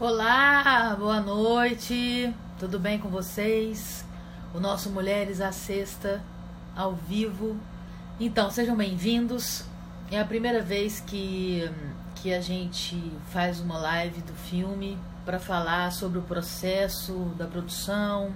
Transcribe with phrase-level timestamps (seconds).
[0.00, 4.04] Olá, boa noite, tudo bem com vocês?
[4.54, 6.22] O nosso Mulheres à Sexta,
[6.76, 7.56] ao vivo.
[8.20, 9.64] Então, sejam bem-vindos.
[10.08, 11.68] É a primeira vez que,
[12.14, 12.96] que a gente
[13.32, 18.32] faz uma live do filme para falar sobre o processo da produção,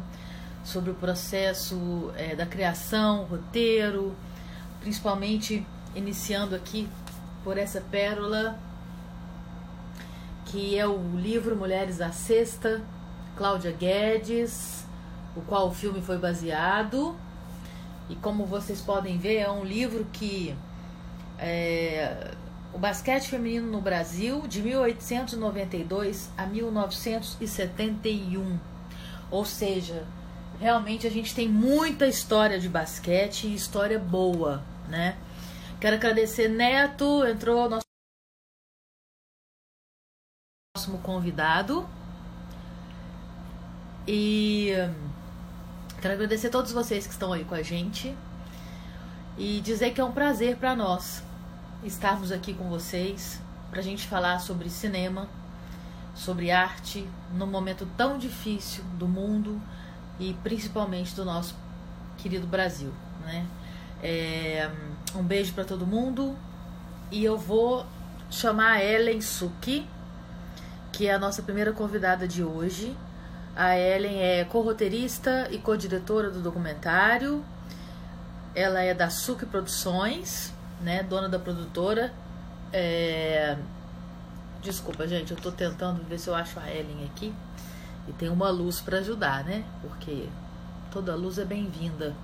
[0.64, 4.16] sobre o processo é, da criação, roteiro,
[4.80, 6.88] principalmente iniciando aqui
[7.44, 8.58] por essa pérola
[10.52, 12.82] que é o livro Mulheres à Sexta,
[13.38, 14.84] Cláudia Guedes,
[15.34, 17.16] o qual o filme foi baseado.
[18.10, 20.54] E como vocês podem ver, é um livro que
[21.38, 22.32] é,
[22.74, 28.58] o basquete feminino no Brasil de 1892 a 1971.
[29.30, 30.04] Ou seja,
[30.60, 35.16] realmente a gente tem muita história de basquete e história boa, né?
[35.80, 37.91] Quero agradecer Neto, entrou nosso
[40.82, 41.86] próximo convidado.
[44.06, 44.72] E
[46.00, 48.16] quero agradecer a todos vocês que estão aí com a gente
[49.38, 51.22] e dizer que é um prazer para nós
[51.84, 55.28] estarmos aqui com vocês para a gente falar sobre cinema,
[56.14, 59.62] sobre arte, num momento tão difícil do mundo
[60.18, 61.54] e principalmente do nosso
[62.18, 62.92] querido Brasil,
[63.24, 63.46] né?
[64.02, 64.68] É,
[65.14, 66.36] um beijo para todo mundo
[67.10, 67.86] e eu vou
[68.28, 69.86] chamar a Ellen Suki
[70.92, 72.94] que é a nossa primeira convidada de hoje.
[73.56, 77.44] A Ellen é co-roteirista e co-diretora do documentário.
[78.54, 82.12] Ela é da Suc Produções, né, dona da produtora.
[82.72, 83.56] É...
[84.62, 87.34] Desculpa, gente, eu tô tentando ver se eu acho a Ellen aqui.
[88.06, 89.64] E tem uma luz para ajudar, né?
[89.80, 90.28] Porque
[90.90, 92.14] toda luz é bem-vinda.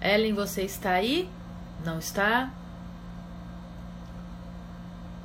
[0.00, 1.28] Ellen, você está aí?
[1.84, 2.50] Não está?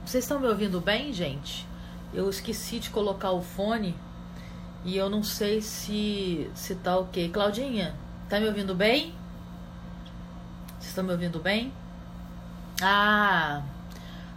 [0.06, 1.66] Vocês estão me ouvindo bem, gente?
[2.16, 3.94] Eu esqueci de colocar o fone
[4.85, 7.27] e eu não sei se, se tá ok.
[7.27, 7.94] Claudinha,
[8.30, 9.13] tá me ouvindo bem?
[10.69, 11.73] Vocês estão me ouvindo bem?
[12.81, 13.63] Ah,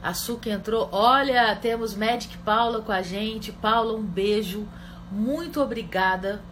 [0.03, 0.89] a Suca entrou.
[0.91, 3.53] Olha, temos Magic Paula com a gente.
[3.53, 4.67] Paula, um beijo.
[5.13, 6.43] Muito obrigada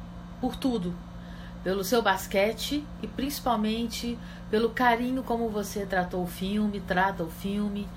[0.41, 0.95] por tudo.
[1.65, 4.17] Pelo seu basquete e principalmente
[4.49, 7.89] pelo carinho como você tratou o filme, trata o filme.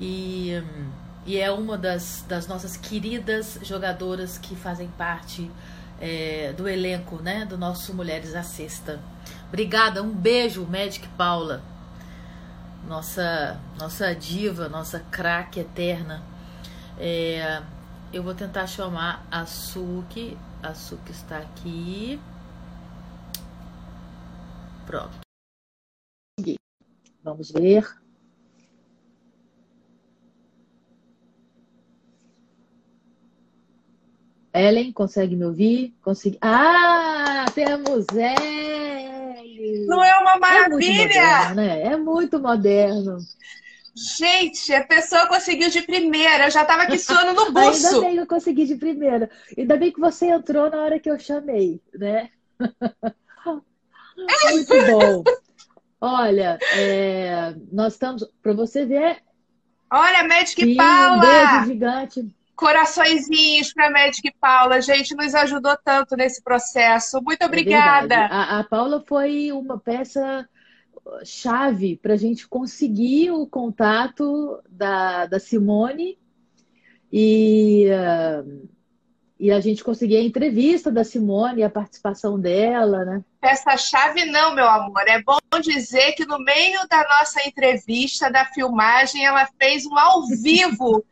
[0.00, 0.60] E.
[0.60, 5.50] Hum, e é uma das, das nossas queridas jogadoras que fazem parte
[6.00, 9.00] é, do elenco, né, do nosso Mulheres à Sexta.
[9.48, 11.62] Obrigada, um beijo, Magic Paula,
[12.88, 16.22] nossa nossa diva, nossa craque eterna.
[16.98, 17.62] É,
[18.12, 20.36] eu vou tentar chamar a Suki.
[20.62, 22.20] A Suki está aqui.
[24.86, 25.20] Pronto.
[27.22, 28.01] Vamos ver.
[34.54, 35.94] Ellen, consegue me ouvir?
[36.02, 36.38] Consegui...
[36.40, 39.86] Ah, temos Ellen!
[39.86, 41.14] Não é uma maravilha?
[41.14, 41.82] É muito moderno, né?
[41.82, 43.18] É muito moderno.
[43.94, 46.46] Gente, a pessoa conseguiu de primeira.
[46.46, 47.86] Eu já estava aqui suando no buço.
[47.96, 49.30] Ainda bem que eu consegui de primeira.
[49.56, 52.30] Ainda bem que você entrou na hora que eu chamei, né?
[54.50, 55.24] Muito bom.
[56.00, 57.54] Olha, é...
[57.70, 58.24] nós estamos...
[58.42, 59.18] Para você ver...
[59.90, 61.16] Olha, Magic Sim, Paula!
[61.16, 64.80] Um beijo gigante coraçõezinhos para a Magic Paula.
[64.80, 67.20] Gente nos ajudou tanto nesse processo.
[67.22, 68.14] Muito é obrigada.
[68.14, 70.48] É a, a, Paula foi uma peça
[71.24, 76.18] chave para a gente conseguir o contato da, da Simone
[77.12, 78.68] e, uh,
[79.38, 83.24] e a gente conseguir a entrevista da Simone, a participação dela, né?
[83.40, 85.02] Peça chave não, meu amor.
[85.08, 90.26] É bom dizer que no meio da nossa entrevista, da filmagem, ela fez um ao
[90.28, 91.04] vivo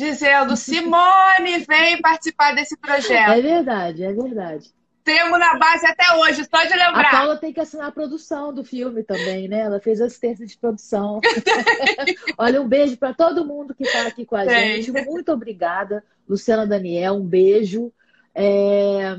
[0.00, 3.32] dizendo: Simone, vem participar desse projeto.
[3.32, 4.72] É verdade, é verdade.
[5.04, 7.08] Temos na base até hoje, só de lembrar.
[7.08, 9.60] A Paula tem que assinar a produção do filme também, né?
[9.60, 11.20] Ela fez assistência de produção.
[12.36, 14.82] Olha, um beijo para todo mundo que está aqui com a tem.
[14.82, 14.92] gente.
[15.06, 17.14] Muito obrigada, Luciana Daniel.
[17.14, 17.92] Um beijo.
[18.34, 19.16] É...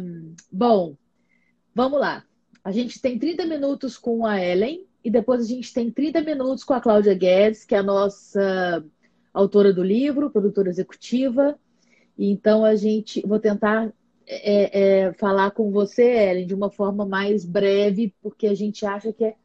[0.51, 0.95] Bom,
[1.73, 2.23] vamos lá.
[2.63, 6.63] A gente tem 30 minutos com a Ellen e depois a gente tem 30 minutos
[6.63, 8.85] com a Cláudia Guedes, que é a nossa
[9.33, 11.57] autora do livro, produtora executiva.
[12.17, 13.91] Então a gente vou tentar
[14.27, 19.11] é, é, falar com você, Ellen, de uma forma mais breve, porque a gente acha
[19.11, 19.35] que é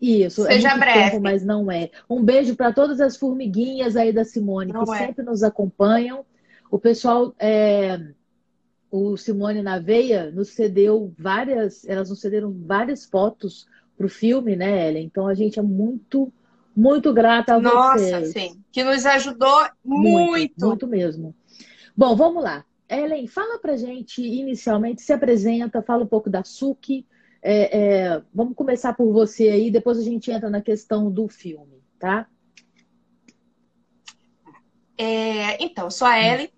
[0.00, 0.44] isso.
[0.44, 1.10] Seja é breve.
[1.10, 1.90] Tempo, mas não é.
[2.08, 4.98] Um beijo para todas as formiguinhas aí da Simone, não que é.
[4.98, 6.24] sempre nos acompanham.
[6.70, 7.98] O pessoal, é,
[8.90, 14.54] o Simone na Veia, nos cedeu várias, elas nos cederam várias fotos para o filme,
[14.54, 15.04] né, Ellen?
[15.04, 16.32] Então a gente é muito
[16.78, 18.32] muito grata a Nossa, vocês.
[18.32, 18.62] sim.
[18.70, 20.28] Que nos ajudou muito.
[20.28, 21.34] Muito, muito mesmo.
[21.96, 22.64] Bom, vamos lá.
[22.88, 27.04] Ellen, fala pra gente inicialmente, se apresenta, fala um pouco da SUC.
[27.42, 31.82] É, é, vamos começar por você aí, depois a gente entra na questão do filme,
[31.98, 32.28] tá?
[34.96, 36.50] É, então, sou a Ellen.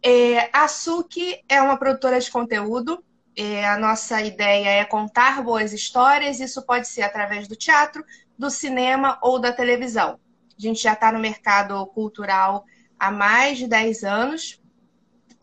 [0.00, 3.02] É, a SUC é uma produtora de conteúdo.
[3.36, 6.38] É, a nossa ideia é contar boas histórias.
[6.38, 8.04] Isso pode ser através do teatro,
[8.38, 10.18] do cinema ou da televisão.
[10.56, 12.64] A gente já está no mercado cultural
[12.98, 14.60] há mais de 10 anos.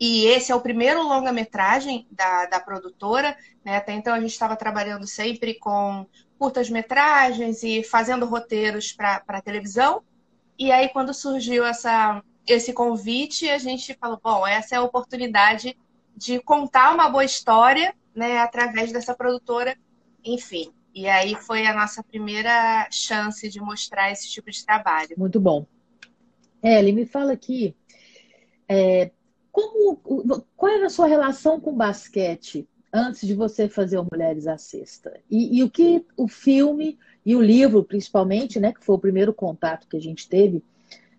[0.00, 3.36] E esse é o primeiro longa-metragem da, da produtora.
[3.64, 3.76] Né?
[3.76, 6.06] Até então a gente estava trabalhando sempre com
[6.38, 10.02] curtas-metragens e fazendo roteiros para televisão.
[10.58, 15.76] E aí, quando surgiu essa, esse convite, a gente falou: bom, essa é a oportunidade
[16.16, 19.76] de contar uma boa história né, através dessa produtora.
[20.24, 25.14] Enfim, e aí foi a nossa primeira chance de mostrar esse tipo de trabalho.
[25.16, 25.66] Muito bom.
[26.62, 27.74] Ellie, me fala aqui,
[28.68, 29.10] é,
[29.50, 29.96] como,
[30.56, 35.20] qual era a sua relação com basquete antes de você fazer o Mulheres à Sexta?
[35.30, 39.34] E, e, o que o filme e o livro, principalmente, né, que foi o primeiro
[39.34, 40.62] contato que a gente teve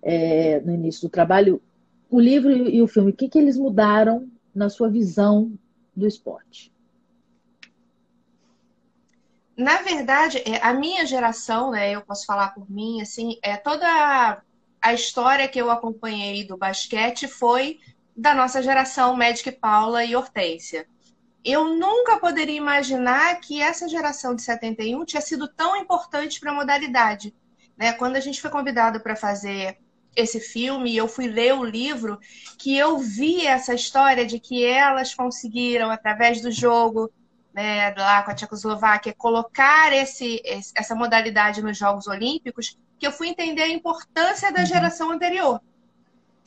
[0.01, 1.61] é, no início do trabalho,
[2.09, 5.51] o livro e, o filme, o que, que eles mudaram na sua visão
[5.95, 6.72] do esporte?
[9.55, 14.41] Na verdade, é, a minha geração, né, eu posso falar por mim, assim, é toda
[14.81, 17.79] a história que eu acompanhei do basquete foi
[18.15, 20.87] da nossa geração Magic Paula e Hortência.
[21.43, 26.55] Eu nunca poderia imaginar que essa geração de 71 tinha sido tão importante para a
[26.55, 27.33] modalidade.
[27.77, 27.93] Né?
[27.93, 29.77] Quando a gente foi convidado para fazer
[30.15, 32.19] esse filme eu fui ler o livro,
[32.57, 37.11] que eu vi essa história de que elas conseguiram, através do jogo,
[37.53, 40.41] né, lá com a Tchecoslováquia, colocar esse,
[40.75, 44.65] essa modalidade nos Jogos Olímpicos, que eu fui entender a importância da uhum.
[44.65, 45.61] geração anterior.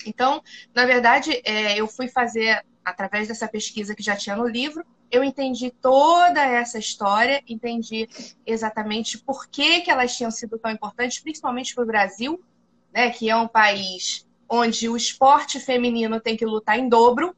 [0.04, 0.42] Então,
[0.74, 5.22] na verdade, é, eu fui fazer, através dessa pesquisa que já tinha no livro, eu
[5.22, 8.08] entendi toda essa história, entendi
[8.44, 12.42] exatamente por que, que elas tinham sido tão importantes, principalmente para o Brasil,
[12.92, 17.34] né, que é um país onde o esporte feminino tem que lutar em dobro.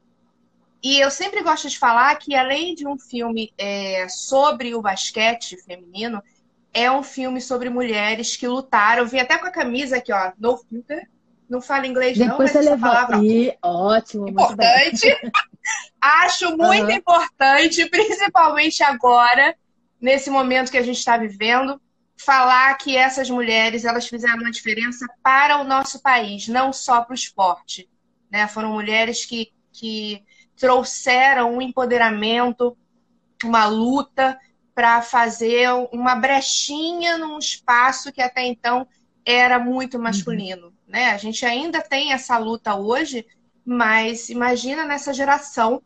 [0.83, 5.57] E eu sempre gosto de falar que, além de um filme é, sobre o basquete
[5.65, 6.23] feminino,
[6.73, 9.03] é um filme sobre mulheres que lutaram.
[9.03, 11.09] Eu vim até com a camisa aqui, ó, No Filter.
[11.49, 12.79] Não fala inglês, Depois não, mas você levou.
[12.79, 13.25] palavra.
[13.25, 15.07] E, ótimo, importante.
[16.01, 16.91] Acho muito uhum.
[16.91, 19.57] importante, principalmente agora,
[20.01, 21.81] nesse momento que a gente está vivendo,
[22.17, 27.13] falar que essas mulheres elas fizeram uma diferença para o nosso país, não só para
[27.13, 27.89] o esporte.
[28.31, 28.47] Né?
[28.47, 30.23] Foram mulheres que, que
[30.59, 32.77] trouxeram um empoderamento,
[33.45, 34.39] uma luta
[34.75, 38.87] para fazer uma brechinha num espaço que até então
[39.25, 40.03] era muito uhum.
[40.03, 40.67] masculino.
[40.67, 40.73] Uhum.
[40.87, 41.11] Né?
[41.11, 43.27] A gente ainda tem essa luta hoje,
[43.65, 45.83] mas imagina nessa geração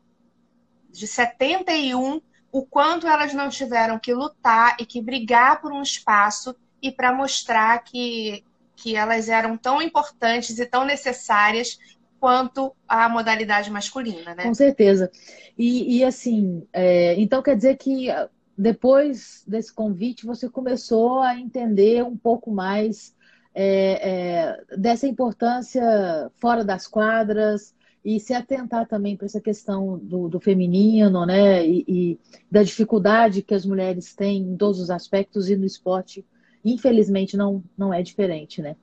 [0.91, 2.21] de 71
[2.53, 7.13] o quanto elas não tiveram que lutar e que brigar por um espaço e para
[7.13, 8.45] mostrar que,
[8.77, 11.79] que elas eram tão importantes e tão necessárias
[12.23, 14.45] quanto a modalidade masculina, né?
[14.45, 15.11] Com certeza.
[15.59, 18.07] E, e assim, é, então quer dizer que
[18.57, 23.13] depois desse convite, você começou a entender um pouco mais
[23.53, 25.83] é, é, dessa importância
[26.37, 27.75] fora das quadras
[28.05, 31.67] e se atentar também para essa questão do, do feminino, né?
[31.67, 36.25] E, e, da dificuldade que as mulheres têm em todos os aspectos e no esporte,
[36.65, 38.77] infelizmente, não, não é diferente, né?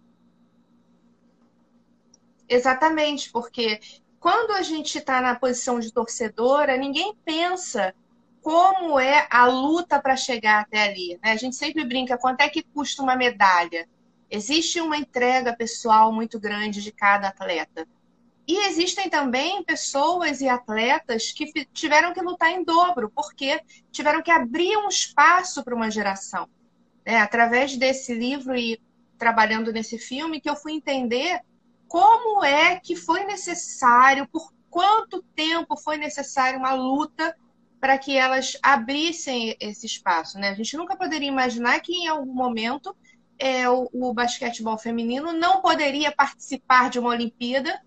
[2.49, 3.79] Exatamente, porque
[4.19, 7.93] quando a gente está na posição de torcedora, ninguém pensa
[8.41, 11.19] como é a luta para chegar até ali.
[11.23, 11.31] Né?
[11.31, 13.87] A gente sempre brinca quanto é que custa uma medalha.
[14.29, 17.87] Existe uma entrega pessoal muito grande de cada atleta.
[18.47, 24.31] E existem também pessoas e atletas que tiveram que lutar em dobro, porque tiveram que
[24.31, 26.49] abrir um espaço para uma geração.
[27.05, 28.81] É, através desse livro e
[29.19, 31.41] trabalhando nesse filme, que eu fui entender
[31.89, 37.35] como é que foi necessário, por quanto tempo foi necessário uma luta
[37.81, 40.37] para que elas abrissem esse espaço.
[40.37, 40.49] Né?
[40.49, 42.95] A gente nunca poderia imaginar que em algum momento
[43.39, 47.81] é, o, o basquetebol feminino não poderia participar de uma Olimpíada,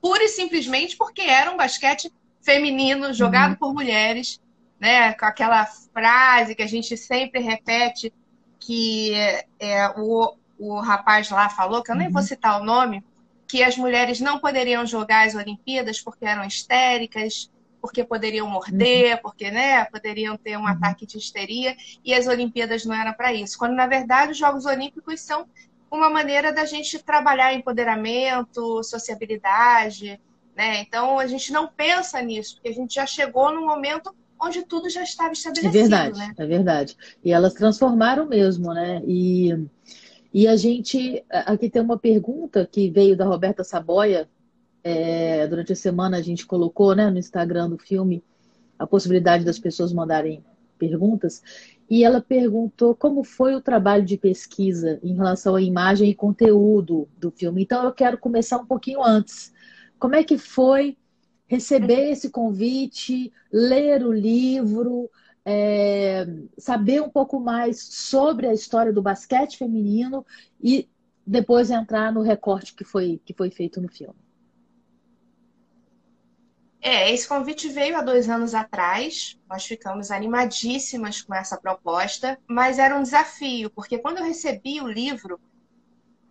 [0.00, 3.56] pura e simplesmente porque era um basquete feminino jogado uhum.
[3.56, 4.40] por mulheres,
[4.78, 5.12] né?
[5.14, 8.12] Com aquela frase que a gente sempre repete
[8.60, 9.12] que
[9.58, 12.28] é, o, o rapaz lá falou, que eu nem vou uhum.
[12.28, 13.04] citar o nome,
[13.48, 17.50] que as mulheres não poderiam jogar as Olimpíadas porque eram histéricas,
[17.80, 19.22] porque poderiam morder, uhum.
[19.22, 20.66] porque né, poderiam ter um uhum.
[20.66, 23.56] ataque de histeria, e as Olimpíadas não eram para isso.
[23.56, 25.46] Quando, na verdade, os Jogos Olímpicos são
[25.90, 30.20] uma maneira da gente trabalhar empoderamento, sociabilidade,
[30.56, 30.80] Né?
[30.80, 34.88] Então a gente não pensa nisso, porque a gente já chegou num momento onde tudo
[34.88, 35.68] já estava estabelecido.
[35.68, 36.34] É verdade, né?
[36.36, 36.96] é verdade.
[37.24, 39.02] E elas transformaram mesmo, né?
[39.06, 39.54] E,
[40.36, 41.24] e a gente.
[41.30, 44.28] Aqui tem uma pergunta que veio da Roberta Saboia.
[44.84, 48.22] É, durante a semana a gente colocou né, no Instagram do filme
[48.78, 50.44] a possibilidade das pessoas mandarem
[50.78, 51.42] perguntas.
[51.88, 57.08] E ela perguntou como foi o trabalho de pesquisa em relação à imagem e conteúdo
[57.16, 57.62] do filme.
[57.62, 59.54] Então eu quero começar um pouquinho antes.
[59.98, 60.98] Como é que foi
[61.46, 65.08] receber esse convite, ler o livro,
[65.48, 66.26] é,
[66.58, 70.26] saber um pouco mais sobre a história do basquete feminino
[70.60, 70.88] e
[71.24, 74.18] depois entrar no recorte que foi, que foi feito no filme.
[76.80, 79.38] É, esse convite veio há dois anos atrás.
[79.48, 84.88] Nós ficamos animadíssimas com essa proposta, mas era um desafio, porque quando eu recebi o
[84.88, 85.40] livro,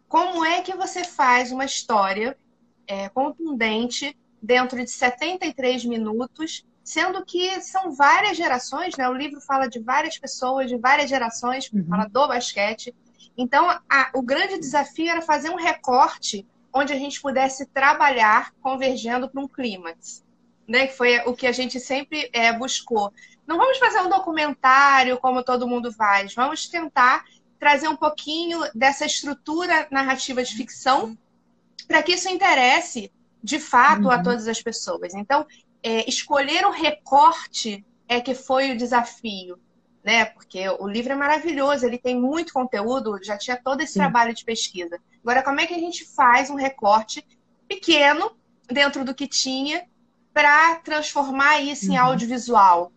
[0.10, 2.38] como é que você faz uma história
[2.86, 9.10] é, contundente dentro de 73 minutos, sendo que são várias gerações, né?
[9.10, 11.86] O livro fala de várias pessoas, de várias gerações, uhum.
[11.90, 12.96] fala do basquete.
[13.36, 19.28] Então, a, o grande desafio era fazer um recorte onde a gente pudesse trabalhar convergendo
[19.28, 20.24] para um clímax
[20.68, 20.88] né?
[20.88, 23.14] Que foi o que a gente sempre é, buscou.
[23.48, 27.24] Não vamos fazer um documentário como todo mundo faz, vamos tentar
[27.60, 31.18] trazer um pouquinho dessa estrutura narrativa de ficção
[31.88, 33.12] para que isso interesse
[33.42, 34.12] de fato uhum.
[34.12, 35.14] a todas as pessoas.
[35.14, 35.46] Então,
[35.86, 39.60] é, escolher o recorte é que foi o desafio,
[40.04, 40.26] né?
[40.26, 44.00] Porque o livro é maravilhoso, ele tem muito conteúdo, já tinha todo esse Sim.
[44.00, 45.00] trabalho de pesquisa.
[45.22, 47.24] Agora, como é que a gente faz um recorte
[47.68, 48.36] pequeno
[48.68, 49.86] dentro do que tinha
[50.34, 52.06] para transformar isso em uhum.
[52.06, 52.92] audiovisual.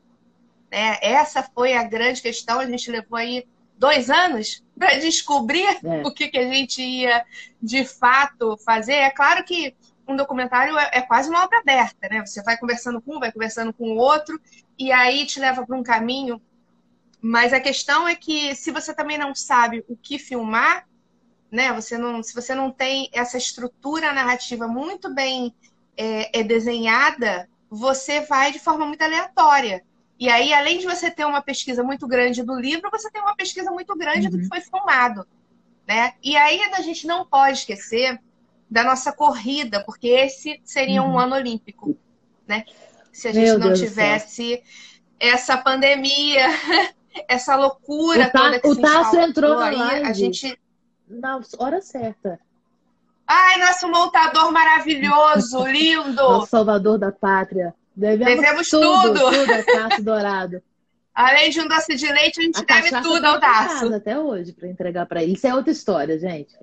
[0.70, 0.98] Né?
[1.02, 2.58] Essa foi a grande questão.
[2.58, 6.02] A gente levou aí dois anos para descobrir é.
[6.08, 7.24] o que, que a gente ia
[7.62, 8.94] de fato fazer.
[8.94, 9.74] É claro que
[10.08, 12.24] um documentário é, é, quase uma obra aberta, né?
[12.24, 14.40] Você vai conversando com um, vai conversando com o outro,
[14.78, 16.40] e aí te leva para um caminho.
[17.20, 20.88] Mas a questão é que se você também não sabe o que filmar,
[21.50, 21.72] né?
[21.72, 25.54] Você não, se você não tem essa estrutura narrativa muito bem
[25.96, 29.84] é, é desenhada, você vai de forma muito aleatória.
[30.18, 33.36] E aí, além de você ter uma pesquisa muito grande do livro, você tem uma
[33.36, 34.32] pesquisa muito grande uhum.
[34.32, 34.48] do que uhum.
[34.48, 35.26] foi filmado.
[35.86, 36.12] Né?
[36.22, 38.20] E aí a gente não pode esquecer
[38.70, 41.14] da nossa corrida, porque esse seria uhum.
[41.14, 41.96] um ano olímpico,
[42.46, 42.64] né?
[43.12, 44.62] Se a gente Meu não Deus tivesse
[45.18, 46.46] essa pandemia,
[47.26, 50.58] essa loucura o toda que o Tasso entrou na aí, live a gente
[51.08, 52.38] na hora certa.
[53.26, 56.14] Ai, nosso montador maravilhoso, lindo!
[56.14, 57.74] Nosso salvador da pátria.
[57.94, 59.14] Devemos, Devemos tudo.
[59.14, 60.62] Tudo, tudo Tasso Dourado.
[61.14, 63.92] Além de um doce de leite, a gente a deve tudo tá ao Tasso.
[63.92, 65.32] até hoje para entregar para ele.
[65.32, 66.54] Isso é outra história, gente.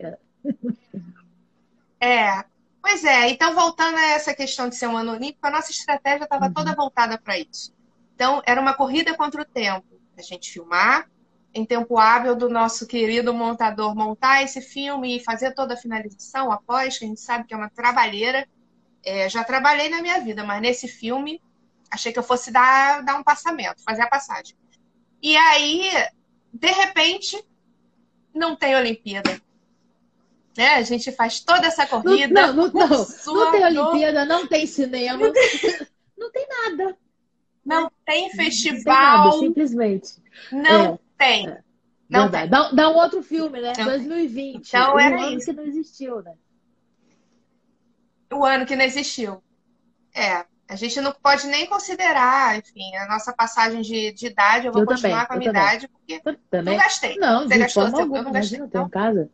[2.00, 2.44] É.
[2.82, 3.30] Pois é.
[3.30, 6.54] Então, voltando a essa questão de ser um ano olímpico, a nossa estratégia estava uhum.
[6.54, 7.74] toda voltada para isso.
[8.14, 10.00] Então, era uma corrida contra o tempo.
[10.18, 11.10] A gente filmar,
[11.54, 16.52] em tempo hábil do nosso querido montador montar esse filme e fazer toda a finalização
[16.52, 18.48] após, que a gente sabe que é uma trabalheira.
[19.04, 21.42] É, já trabalhei na minha vida, mas nesse filme
[21.90, 24.56] achei que eu fosse dar, dar um passamento, fazer a passagem.
[25.22, 25.90] E aí,
[26.54, 27.44] de repente,
[28.34, 29.42] não tem Olimpíada.
[30.58, 30.76] Né?
[30.76, 32.34] A gente faz toda essa corrida.
[32.34, 35.44] Não, não, não, não, não tem Olimpíada, não tem cinema, não tem,
[36.18, 36.98] não tem nada.
[37.66, 38.76] Não tem festival.
[38.76, 40.24] Não tem nada, simplesmente.
[40.52, 41.00] Não é.
[41.18, 41.50] Tem.
[41.50, 41.64] É.
[42.08, 42.48] Não tem.
[42.48, 43.74] Dá, dá, um outro filme, né?
[43.78, 44.68] Não 2020.
[44.68, 45.46] Então o era ano isso.
[45.48, 46.34] que não existiu, né?
[48.32, 49.44] O ano que não existiu.
[50.14, 50.46] É.
[50.68, 54.66] A gente não pode nem considerar, enfim, a nossa passagem de, de idade.
[54.66, 55.68] Eu vou eu continuar também, com a minha também.
[55.68, 56.76] idade, porque também.
[56.76, 57.16] não gastei.
[57.18, 58.58] Não, Você de gastou forma alguma, eu não gastei.
[58.58, 58.86] Imagina, então.
[58.86, 59.30] em casa.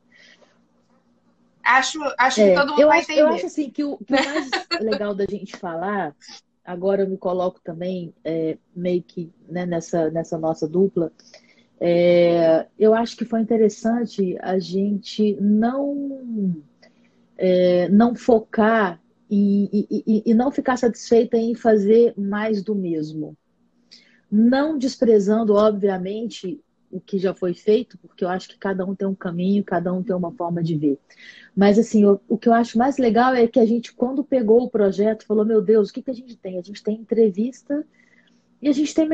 [1.63, 3.21] Acho, acho é, que todo mundo vai acho, entender.
[3.21, 4.49] Eu acho assim que o, que o mais
[4.81, 6.15] legal da gente falar,
[6.63, 11.11] agora eu me coloco também é, meio que né, nessa, nessa nossa dupla,
[11.79, 16.55] é, eu acho que foi interessante a gente não,
[17.37, 23.35] é, não focar e, e, e, não ficar satisfeita em fazer mais do mesmo.
[24.29, 29.07] Não desprezando, obviamente, o que já foi feito, porque eu acho que cada um tem
[29.07, 30.99] um caminho, cada um tem uma forma de ver.
[31.55, 34.63] Mas, assim, o, o que eu acho mais legal é que a gente, quando pegou
[34.63, 36.57] o projeto, falou: meu Deus, o que, que a gente tem?
[36.57, 37.85] A gente tem entrevista
[38.61, 39.07] e a gente tem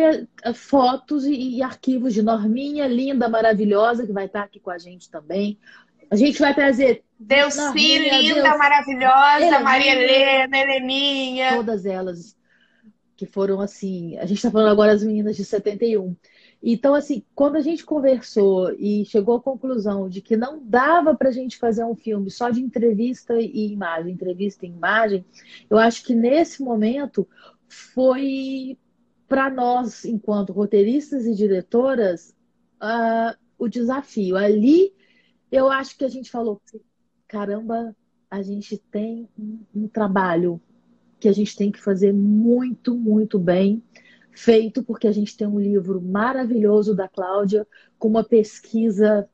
[0.53, 5.09] fotos e, e, arquivos de Norminha, linda, maravilhosa, que vai estar aqui com a gente
[5.09, 5.57] também.
[6.09, 7.03] A gente vai trazer.
[7.19, 11.55] Deus sim, linda, Deus, maravilhosa, Heleninha, Maria Helena, Heleninha.
[11.55, 12.37] Todas elas
[13.17, 14.15] que foram assim.
[14.17, 16.15] A gente está falando agora das meninas de 71.
[16.61, 21.29] Então, assim, quando a gente conversou e chegou à conclusão de que não dava para
[21.29, 25.25] a gente fazer um filme só de entrevista e imagem, entrevista e imagem,
[25.69, 27.27] eu acho que nesse momento
[27.67, 28.77] foi
[29.27, 32.35] para nós, enquanto roteiristas e diretoras,
[32.81, 34.35] uh, o desafio.
[34.35, 34.93] Ali,
[35.51, 36.59] eu acho que a gente falou:
[37.27, 37.95] caramba,
[38.31, 40.59] a gente tem um, um trabalho
[41.19, 43.83] que a gente tem que fazer muito, muito bem
[44.37, 47.67] feito, porque a gente tem um livro maravilhoso da Cláudia,
[47.97, 49.27] com uma pesquisa.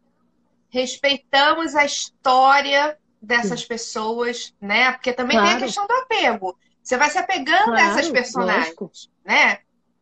[0.70, 3.68] Respeitamos a história dessas Sim.
[3.68, 4.94] pessoas, né?
[4.94, 5.50] Porque também claro.
[5.50, 6.58] tem a questão do apego.
[6.82, 8.92] Você vai se apegando claro, a essas personagens, lógico.
[9.26, 9.60] né?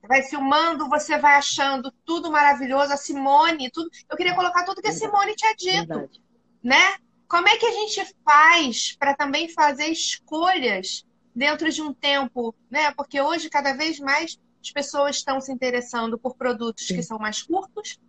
[0.08, 3.90] Vai filmando, você vai achando tudo maravilhoso, a Simone, tudo.
[4.10, 6.22] Eu queria colocar tudo que a Simone tinha dito, Verdade.
[6.64, 6.96] né?
[7.28, 11.06] Como é que a gente faz para também fazer escolhas
[11.36, 12.92] dentro de um tempo, né?
[12.92, 16.96] Porque hoje cada vez mais as pessoas estão se interessando por produtos Sim.
[16.96, 18.00] que são mais curtos.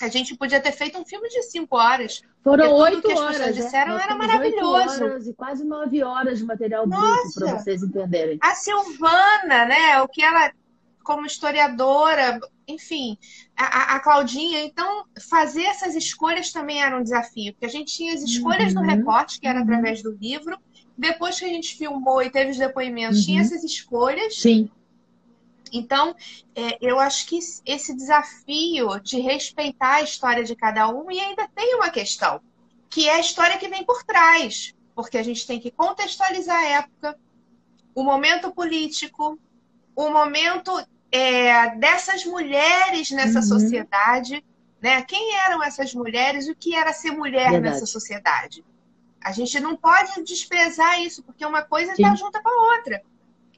[0.00, 2.20] A gente podia ter feito um filme de cinco horas.
[2.42, 3.40] Foram oito horas.
[3.40, 3.52] As né?
[3.52, 5.04] disseram era maravilhoso.
[5.04, 8.38] Horas e quase nove horas de material bruto para vocês entenderem.
[8.42, 10.02] A Silvana, né?
[10.02, 10.52] O que ela,
[11.02, 13.16] como historiadora, enfim,
[13.56, 14.64] a, a Claudinha.
[14.64, 18.82] Então, fazer essas escolhas também era um desafio, porque a gente tinha as escolhas uhum.
[18.82, 19.64] no recorte, que era uhum.
[19.64, 20.58] através do livro.
[20.98, 23.24] Depois que a gente filmou e teve os depoimentos, uhum.
[23.24, 24.40] tinha essas escolhas.
[24.40, 24.70] Sim.
[25.74, 26.14] Então,
[26.54, 31.48] é, eu acho que esse desafio de respeitar a história de cada um, e ainda
[31.52, 32.40] tem uma questão,
[32.88, 36.66] que é a história que vem por trás, porque a gente tem que contextualizar a
[36.66, 37.18] época,
[37.92, 39.36] o momento político,
[39.96, 40.70] o momento
[41.10, 43.44] é, dessas mulheres nessa uhum.
[43.44, 44.44] sociedade,
[44.80, 45.02] né?
[45.02, 46.48] Quem eram essas mulheres?
[46.48, 47.74] O que era ser mulher Verdade.
[47.74, 48.64] nessa sociedade?
[49.20, 53.02] A gente não pode desprezar isso, porque uma coisa está junto com a outra.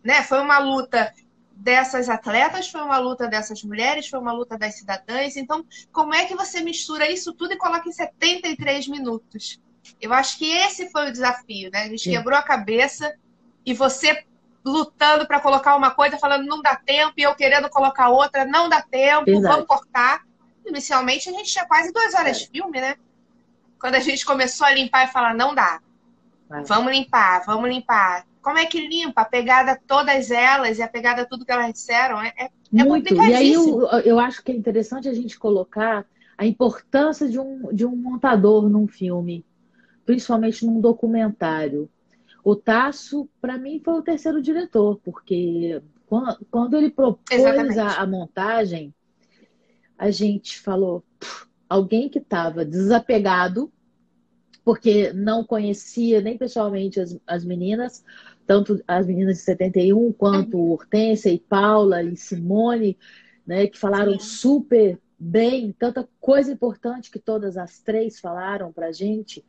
[0.05, 0.23] Né?
[0.23, 1.13] Foi uma luta
[1.57, 5.37] dessas atletas, foi uma luta dessas mulheres, foi uma luta das cidadãs.
[5.37, 9.59] Então, como é que você mistura isso tudo e coloca em 73 minutos?
[10.01, 11.85] Eu acho que esse foi o desafio, né?
[11.85, 12.11] A gente Sim.
[12.11, 13.15] quebrou a cabeça
[13.65, 14.25] e você
[14.65, 18.69] lutando para colocar uma coisa, falando não dá tempo, e eu querendo colocar outra, não
[18.69, 19.55] dá tempo, Exato.
[19.55, 20.23] vamos cortar.
[20.67, 22.97] Inicialmente a gente tinha quase duas horas de filme, né?
[23.81, 25.81] Quando a gente começou a limpar e falar, não dá.
[26.67, 31.27] Vamos limpar, vamos limpar como é que limpa a pegada todas elas e a pegada
[31.27, 32.23] tudo que elas disseram?
[32.23, 33.13] É, é, é Muito.
[33.13, 36.07] E aí eu, eu acho que é interessante a gente colocar
[36.39, 39.45] a importância de um, de um montador num filme,
[40.05, 41.91] principalmente num documentário.
[42.45, 48.07] O Tasso, para mim, foi o terceiro diretor, porque quando, quando ele propôs a, a,
[48.07, 48.95] montagem,
[49.99, 51.03] a gente falou
[51.69, 53.73] alguém que estava desapegado,
[54.65, 58.05] porque não conhecia nem pessoalmente as, as meninas,
[58.47, 60.71] tanto as meninas de 71 quanto uhum.
[60.73, 62.97] Hortência e Paula e Simone,
[63.47, 64.19] né, que falaram Sim.
[64.21, 69.45] super bem, tanta coisa importante que todas as três falaram para gente.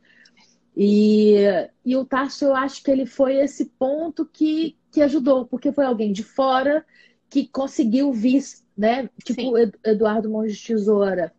[0.76, 1.36] E,
[1.84, 5.84] e o Tarso, eu acho que ele foi esse ponto que, que ajudou, porque foi
[5.84, 6.84] alguém de fora
[7.28, 8.42] que conseguiu vir,
[8.76, 9.10] né?
[9.24, 9.72] Tipo Sim.
[9.84, 11.32] Eduardo Monge Tesoura,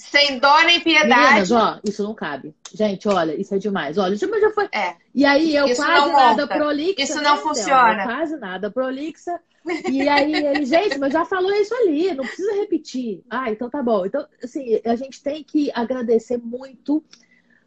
[0.00, 1.24] sem dó nem piedade.
[1.24, 2.54] Meninas, ó, isso não cabe.
[2.72, 3.98] Gente, olha, isso é demais.
[3.98, 4.68] Olha, já foi.
[4.72, 4.96] É.
[5.14, 7.02] E aí eu isso quase nada prolixa.
[7.02, 8.04] Isso não né, funciona.
[8.04, 9.38] quase nada prolixa.
[9.90, 13.22] E aí ele, gente, mas já falou isso ali, não precisa repetir.
[13.28, 14.06] Ah, então tá bom.
[14.06, 17.04] Então, assim, a gente tem que agradecer muito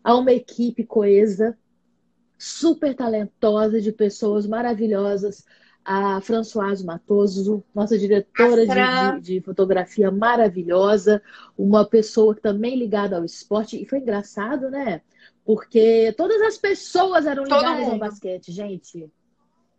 [0.04, 1.56] a uma equipe coesa,
[2.36, 5.46] super talentosa, de pessoas maravilhosas
[5.86, 11.22] a Françoise Matoso, nossa diretora de, de, de, fotografia maravilhosa,
[11.58, 13.82] uma pessoa também ligada ao esporte.
[13.82, 15.02] E foi engraçado, né?
[15.46, 19.12] Porque todas as pessoas eram ligadas ao basquete, gente.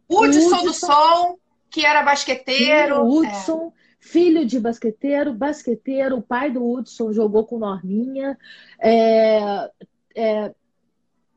[0.08, 1.40] Hudson, Hudson do Sol,
[1.70, 3.02] que era basqueteiro.
[3.02, 3.80] Hudson, é.
[3.98, 8.38] filho de basqueteiro, basqueteiro, o pai do Hudson jogou com Norminha.
[8.78, 9.70] É,
[10.14, 10.54] é,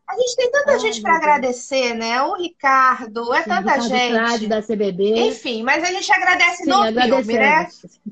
[0.07, 2.21] a gente tem tanta Ai, gente para agradecer, né?
[2.21, 4.13] O Ricardo, é Sim, tanta Ricardo gente.
[4.13, 5.27] Trade, da CBB.
[5.27, 7.67] Enfim, mas a gente agradece Sim, no filme, né?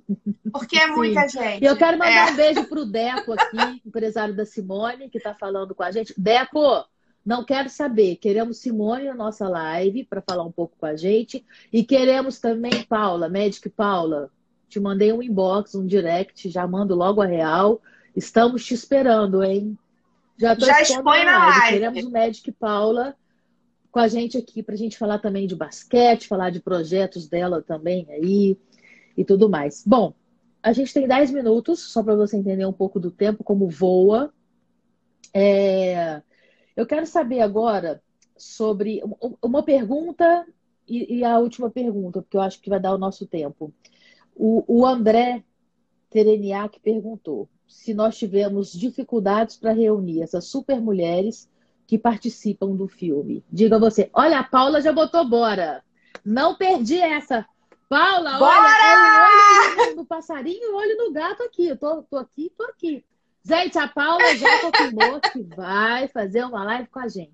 [0.52, 1.64] Porque é muita gente.
[1.64, 2.32] E eu quero mandar é.
[2.32, 6.14] um beijo pro Deco aqui, empresário da Simone, que está falando com a gente.
[6.18, 6.86] Deco,
[7.26, 8.18] não quero saber.
[8.18, 11.46] Queremos Simone na nossa live para falar um pouco com a gente.
[11.72, 14.30] E queremos também Paula, Medic Paula.
[14.68, 17.82] Te mandei um inbox, um direct, já mando logo a real.
[18.16, 19.78] Estamos te esperando, hein?
[20.38, 21.70] Já, Já expõe na live.
[21.80, 23.16] Queremos o Magic Paula
[23.92, 27.62] com a gente aqui para a gente falar também de basquete, falar de projetos dela
[27.62, 28.58] também aí
[29.16, 29.84] e tudo mais.
[29.88, 30.14] Bom,
[30.62, 34.34] a gente tem 10 minutos, só para você entender um pouco do tempo, como voa.
[35.34, 36.22] É...
[36.76, 38.04] Eu quero saber agora
[38.36, 39.02] sobre
[39.42, 40.46] uma pergunta
[40.86, 43.74] e, a última pergunta, porque eu acho que vai dar o nosso tempo.
[44.36, 45.44] O, o André
[46.10, 51.50] Tereniak perguntou se nós tivemos dificuldades para reunir essas super mulheres
[51.88, 53.44] que participam do filme.
[53.52, 54.10] Diga você.
[54.14, 55.84] Olha, a Paula já botou bora.
[56.24, 57.46] Não perdi essa.
[57.88, 58.58] Paula, Bora!
[58.58, 61.68] olha, olho no passarinho e olho no gato aqui.
[61.68, 63.06] Eu tô, tô aqui, tô aqui.
[63.44, 67.34] Gente, a Paula já confirmou que vai fazer uma live com a gente.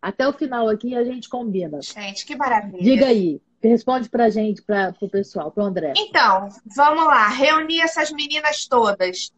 [0.00, 1.82] Até o final aqui a gente combina.
[1.82, 2.82] Gente, que maravilha.
[2.82, 3.42] Diga aí.
[3.62, 5.92] Responde pra gente, para o pessoal, pro André.
[5.94, 7.28] Então, vamos lá.
[7.28, 9.30] Reunir essas meninas todas.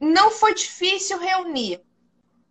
[0.00, 1.80] Não foi difícil reunir.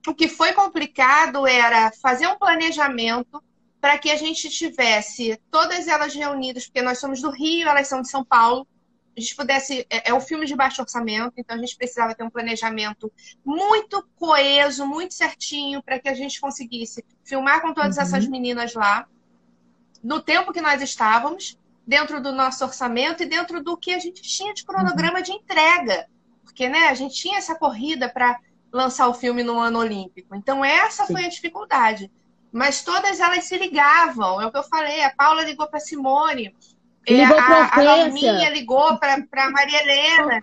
[0.08, 3.44] O que foi complicado era fazer um planejamento
[3.80, 8.02] para que a gente tivesse todas elas reunidas, porque nós somos do Rio, elas são
[8.02, 8.68] de São Paulo.
[9.16, 9.86] A gente pudesse.
[9.90, 13.12] É, é um filme de baixo orçamento, então a gente precisava ter um planejamento
[13.44, 18.04] muito coeso, muito certinho, para que a gente conseguisse filmar com todas uhum.
[18.04, 19.08] essas meninas lá,
[20.04, 24.22] no tempo que nós estávamos, dentro do nosso orçamento e dentro do que a gente
[24.22, 25.24] tinha de cronograma uhum.
[25.24, 26.08] de entrega.
[26.58, 28.40] Porque né, a gente tinha essa corrida para
[28.74, 30.36] lançar o filme no ano olímpico.
[30.36, 32.12] Então, essa foi a dificuldade
[32.52, 34.42] mas todas elas se ligavam.
[34.42, 35.04] É o que eu falei.
[35.04, 36.56] A Paula ligou para Simone.
[37.06, 40.40] É, ligou a, a Norminha ligou para Maria Helena,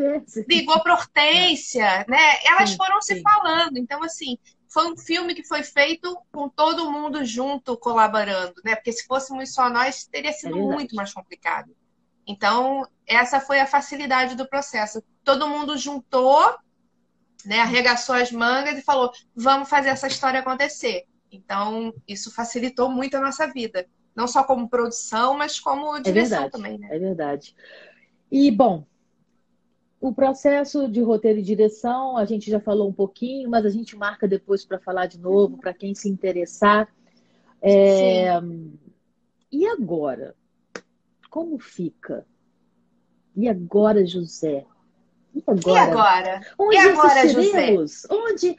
[0.49, 2.39] ligou para Hortência, né?
[2.45, 3.17] Elas sim, foram sim.
[3.17, 3.77] se falando.
[3.77, 8.77] Então, assim, foi um filme que foi feito com todo mundo junto, colaborando, né?
[8.77, 11.75] Porque se fôssemos só nós, teria sido é muito mais complicado.
[12.27, 15.03] Então, essa foi a facilidade do processo.
[15.25, 16.43] Todo mundo juntou,
[17.45, 17.61] né?
[17.61, 21.05] Arregaçou as mangas e falou: vamos fazer essa história acontecer.
[21.33, 23.87] Então, isso facilitou muito a nossa vida.
[24.15, 26.89] Não só como produção, mas como direção é também, né?
[26.93, 27.57] É verdade.
[28.31, 28.87] E, bom,
[30.01, 33.97] o processo de roteiro e direção, a gente já falou um pouquinho, mas a gente
[33.97, 36.89] marca depois para falar de novo, para quem se interessar.
[37.61, 38.29] É...
[39.51, 40.37] E agora?
[41.31, 42.27] Como fica?
[43.35, 44.67] E agora, José?
[45.35, 45.75] E agora?
[45.75, 46.41] E agora?
[46.59, 47.77] Onde e agora, José?
[48.11, 48.57] Onde?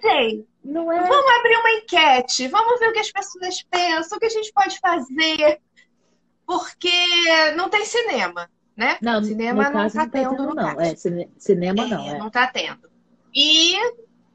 [0.00, 0.46] Sei.
[0.62, 1.06] Não é...
[1.06, 4.52] Vamos abrir uma enquete, vamos ver o que as pessoas pensam, o que a gente
[4.52, 5.60] pode fazer.
[6.46, 6.90] Porque
[7.56, 8.98] não tem cinema, né?
[9.00, 10.80] Não, cinema não está tá tendo, tendo, não.
[10.80, 10.94] É,
[11.38, 12.06] cinema é, não.
[12.06, 12.18] É.
[12.18, 12.90] Não está tendo.
[13.34, 13.74] E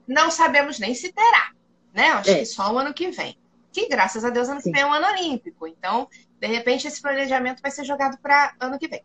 [0.08, 1.51] não sabemos nem se terá,
[1.93, 2.10] né?
[2.10, 2.39] Acho é.
[2.39, 3.38] que só o ano que vem.
[3.71, 4.71] Que graças a Deus ano Sim.
[4.71, 5.67] que vem é um ano olímpico.
[5.67, 6.08] Então,
[6.39, 9.03] de repente, esse planejamento vai ser jogado para ano que vem.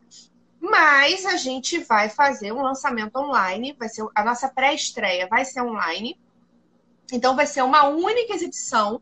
[0.70, 5.60] Mas a gente vai fazer um lançamento online, vai ser a nossa pré-estreia vai ser
[5.60, 6.18] online
[7.12, 9.00] então, vai ser uma única exibição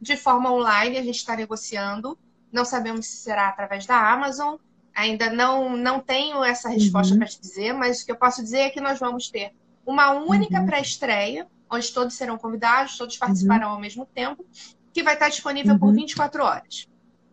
[0.00, 2.18] de forma online, a gente está negociando.
[2.50, 4.56] Não sabemos se será através da Amazon.
[4.94, 7.18] Ainda não, não tenho essa resposta uhum.
[7.20, 9.54] para te dizer, mas o que eu posso dizer é que nós vamos ter
[9.86, 10.66] uma única uhum.
[10.66, 13.74] pré-estreia, onde todos serão convidados, todos participarão uhum.
[13.74, 14.44] ao mesmo tempo,
[14.92, 16.48] que vai estar disponível por 24 uhum.
[16.48, 16.88] horas.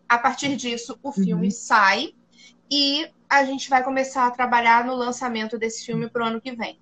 [0.08, 1.50] A partir disso, o filme uhum.
[1.50, 2.14] sai
[2.70, 6.52] e a gente vai começar a trabalhar no lançamento desse filme para o ano que
[6.52, 6.78] vem,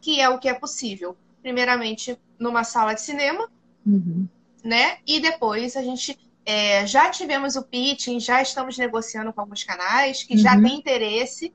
[0.00, 3.48] que é o que é possível primeiramente numa sala de cinema,
[3.86, 4.28] uhum.
[4.64, 4.98] né?
[5.06, 10.22] E depois a gente é, já tivemos o pitching, já estamos negociando com alguns canais
[10.22, 10.40] que uhum.
[10.40, 11.54] já têm interesse,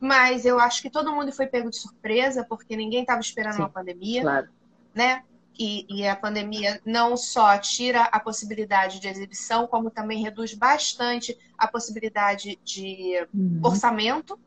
[0.00, 3.62] mas eu acho que todo mundo foi pego de surpresa porque ninguém estava esperando Sim,
[3.62, 4.48] uma pandemia, claro.
[4.94, 5.22] né?
[5.58, 11.36] E, e, a pandemia não só tira a possibilidade de exibição, como também reduz bastante
[11.58, 13.60] a possibilidade de uhum.
[13.62, 14.40] orçamento,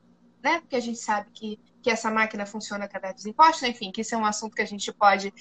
[0.44, 0.60] né?
[0.62, 4.16] Porque a gente sabe que que essa máquina funciona através dos impostos, enfim, que isso
[4.16, 5.32] é um assunto que a gente pode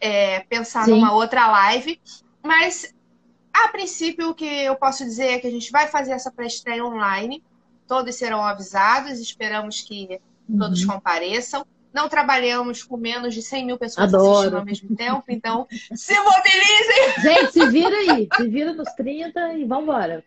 [0.00, 0.90] é, pensar Sim.
[0.90, 2.00] numa outra live.
[2.42, 2.92] Mas,
[3.52, 6.84] a princípio, o que eu posso dizer é que a gente vai fazer essa pré-estreia
[6.84, 7.40] online.
[7.86, 10.58] Todos serão avisados, esperamos que uhum.
[10.58, 11.64] todos compareçam.
[11.92, 14.30] Não trabalhamos com menos de 100 mil pessoas Adoro.
[14.30, 17.22] assistindo ao mesmo tempo, então se mobilizem!
[17.22, 20.24] Gente, se vira aí, se vira nos 30 e vamos embora.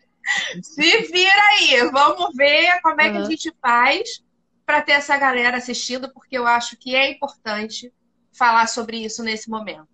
[0.62, 4.22] Se vira aí, vamos ver como é que a gente faz
[4.64, 7.92] para ter essa galera assistindo, porque eu acho que é importante
[8.32, 9.88] falar sobre isso nesse momento,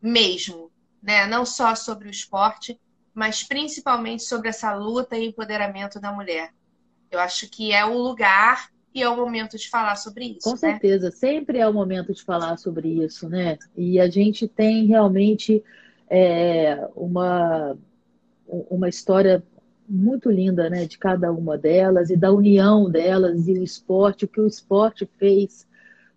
[0.00, 0.70] mesmo,
[1.02, 1.26] né?
[1.26, 2.78] Não só sobre o esporte,
[3.14, 6.52] mas principalmente sobre essa luta e empoderamento da mulher.
[7.10, 10.42] Eu acho que é o lugar e é o momento de falar sobre isso.
[10.42, 10.56] Com né?
[10.56, 13.58] certeza, sempre é o momento de falar sobre isso, né?
[13.76, 15.62] E a gente tem realmente
[16.08, 17.76] é, uma,
[18.46, 19.42] uma história
[19.88, 24.28] muito linda, né, de cada uma delas e da união delas e o esporte, o
[24.28, 25.66] que o esporte fez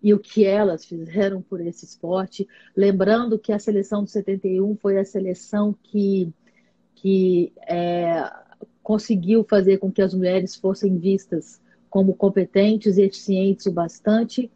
[0.04, 2.48] e o que elas fizeram por esse esporte.
[2.76, 6.34] Lembrando que a seleção de 71 foi a seleção que,
[6.96, 8.30] que é,
[8.84, 11.61] conseguiu fazer com que as mulheres fossem vistas
[11.92, 14.50] como competentes e eficientes o bastante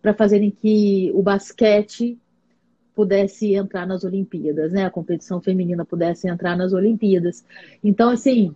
[0.00, 2.16] para fazerem que o basquete
[2.94, 4.86] pudesse entrar nas Olimpíadas, né?
[4.86, 7.44] A competição feminina pudesse entrar nas Olimpíadas.
[7.82, 8.54] Então, assim,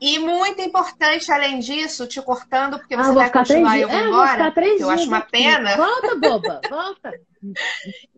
[0.00, 3.98] E muito importante, além disso, te cortando, porque você ah, vai continuar e eu vou
[3.98, 4.52] é, embora.
[4.54, 5.76] Vou eu acho uma pena.
[5.76, 7.12] Volta, boba, volta.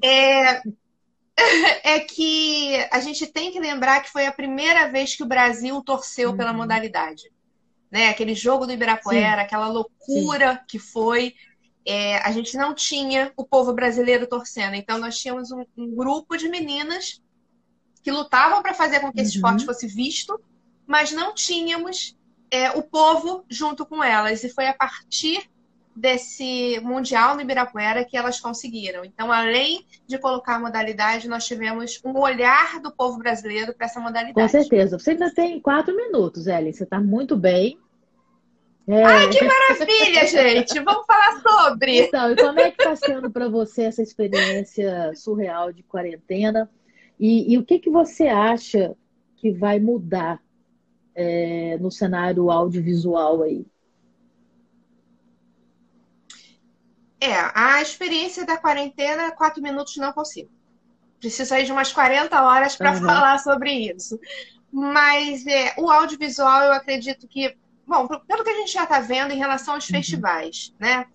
[0.02, 0.60] É,
[1.96, 5.80] é que a gente tem que lembrar que foi a primeira vez que o Brasil
[5.82, 6.36] torceu uhum.
[6.36, 7.33] pela modalidade.
[7.94, 8.08] Né?
[8.08, 9.46] Aquele jogo do Ibirapuera, Sim.
[9.46, 10.58] aquela loucura Sim.
[10.66, 11.32] que foi.
[11.86, 14.74] É, a gente não tinha o povo brasileiro torcendo.
[14.74, 17.22] Então, nós tínhamos um, um grupo de meninas
[18.02, 19.36] que lutavam para fazer com que esse uhum.
[19.36, 20.40] esporte fosse visto,
[20.84, 22.18] mas não tínhamos
[22.50, 24.42] é, o povo junto com elas.
[24.42, 25.48] E foi a partir
[25.94, 29.04] desse Mundial no Ibirapuera que elas conseguiram.
[29.04, 34.00] Então, além de colocar a modalidade, nós tivemos um olhar do povo brasileiro para essa
[34.00, 34.34] modalidade.
[34.34, 34.98] Com certeza.
[34.98, 36.72] Você ainda tem quatro minutos, Ellen.
[36.72, 37.78] Você está muito bem.
[38.86, 39.02] É...
[39.02, 40.78] Ai, que maravilha, gente!
[40.80, 42.02] Vamos falar sobre!
[42.02, 46.70] Então, e como é que está sendo para você essa experiência surreal de quarentena?
[47.18, 48.94] E, e, o que, que você acha
[49.36, 50.42] que vai mudar
[51.14, 53.64] é, no cenário audiovisual aí?
[57.20, 60.50] É, a experiência da quarentena, quatro minutos não consigo.
[61.18, 63.00] Preciso aí de umas 40 horas para uhum.
[63.00, 64.20] falar sobre isso.
[64.70, 69.32] Mas é, o audiovisual, eu acredito que, bom, pelo que a gente já está vendo
[69.32, 69.96] em relação aos uhum.
[69.96, 71.06] festivais, né?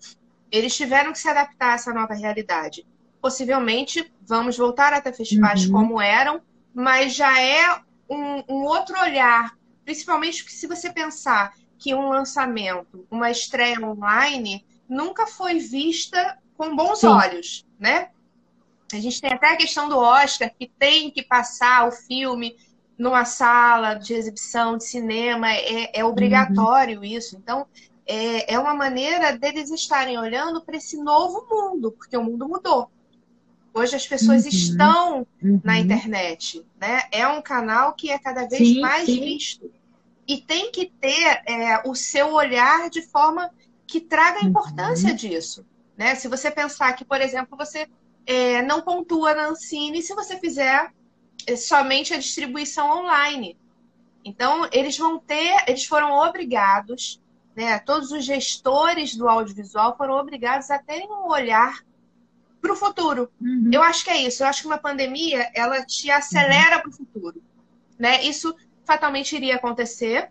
[0.50, 2.86] Eles tiveram que se adaptar a essa nova realidade.
[3.20, 5.72] Possivelmente vamos voltar a ter festivais uhum.
[5.72, 6.40] como eram,
[6.74, 13.30] mas já é um, um outro olhar, principalmente se você pensar que um lançamento, uma
[13.30, 17.06] estreia online, nunca foi vista com bons Sim.
[17.06, 18.10] olhos, né?
[18.92, 22.56] A gente tem até a questão do Oscar, que tem que passar o filme
[23.00, 27.04] numa sala de exibição de cinema, é, é obrigatório uhum.
[27.04, 27.34] isso.
[27.34, 27.66] Então,
[28.06, 32.90] é, é uma maneira deles estarem olhando para esse novo mundo, porque o mundo mudou.
[33.72, 34.50] Hoje as pessoas uhum.
[34.50, 35.58] estão uhum.
[35.64, 37.04] na internet, né?
[37.10, 39.18] É um canal que é cada vez sim, mais sim.
[39.18, 39.72] visto.
[40.28, 43.50] E tem que ter é, o seu olhar de forma
[43.86, 45.16] que traga a importância uhum.
[45.16, 45.64] disso.
[45.96, 46.14] Né?
[46.16, 47.88] Se você pensar que, por exemplo, você
[48.26, 50.92] é, não pontua na Ancine se você fizer
[51.56, 53.56] somente a distribuição online.
[54.24, 57.20] Então, eles vão ter, eles foram obrigados,
[57.56, 61.84] né, todos os gestores do audiovisual foram obrigados a terem um olhar
[62.60, 63.30] para o futuro.
[63.40, 63.70] Uhum.
[63.72, 64.42] Eu acho que é isso.
[64.42, 66.82] Eu acho que uma pandemia, ela te acelera uhum.
[66.82, 67.42] para o futuro.
[67.98, 68.22] Né?
[68.24, 70.30] Isso fatalmente iria acontecer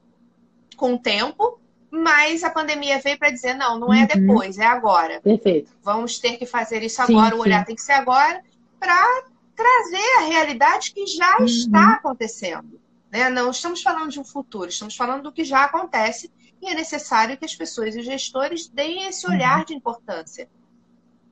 [0.75, 1.60] com o tempo,
[1.91, 4.08] mas a pandemia veio para dizer: não, não é uhum.
[4.08, 5.19] depois, é agora.
[5.21, 5.71] Perfeito.
[5.84, 7.65] Vamos ter que fazer isso agora, sim, o olhar sim.
[7.65, 8.41] tem que ser agora,
[8.79, 9.23] para
[9.60, 11.45] trazer a realidade que já uhum.
[11.45, 12.80] está acontecendo.
[13.12, 13.30] Né?
[13.30, 17.38] Não estamos falando de um futuro, estamos falando do que já acontece e é necessário
[17.38, 19.34] que as pessoas e os gestores deem esse uhum.
[19.34, 19.65] olhar uhum.
[19.65, 20.50] de importância.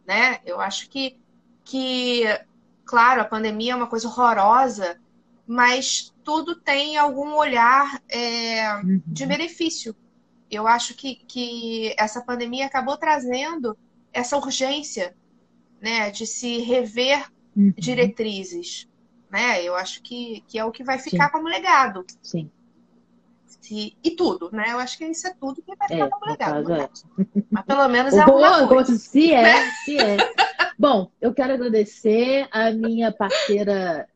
[0.05, 0.39] Né?
[0.45, 1.19] Eu acho que,
[1.63, 2.23] que,
[2.85, 4.99] claro, a pandemia é uma coisa horrorosa,
[5.45, 9.01] mas tudo tem algum olhar é, uhum.
[9.05, 9.95] de benefício
[10.49, 13.77] eu acho que, que essa pandemia acabou trazendo
[14.13, 15.15] essa urgência
[15.81, 17.73] né, de se rever uhum.
[17.75, 18.87] diretrizes.
[19.29, 19.63] Né?
[19.63, 21.31] Eu acho que, que é o que vai ficar Sim.
[21.31, 22.05] como legado.
[22.21, 22.49] Sim.
[23.45, 24.65] Se, e tudo, né?
[24.69, 26.73] Eu acho que isso é tudo que vai ficar é, como legado.
[26.73, 26.89] É.
[27.49, 28.95] Mas pelo menos é uma coisa.
[28.97, 29.71] Se é, né?
[29.83, 30.17] se é.
[30.77, 34.07] Bom, eu quero agradecer a minha parceira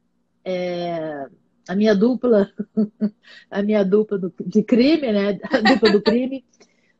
[0.45, 1.27] é,
[1.67, 2.51] a minha dupla,
[3.49, 5.39] a minha dupla do, de crime, né?
[5.43, 6.45] A dupla do crime,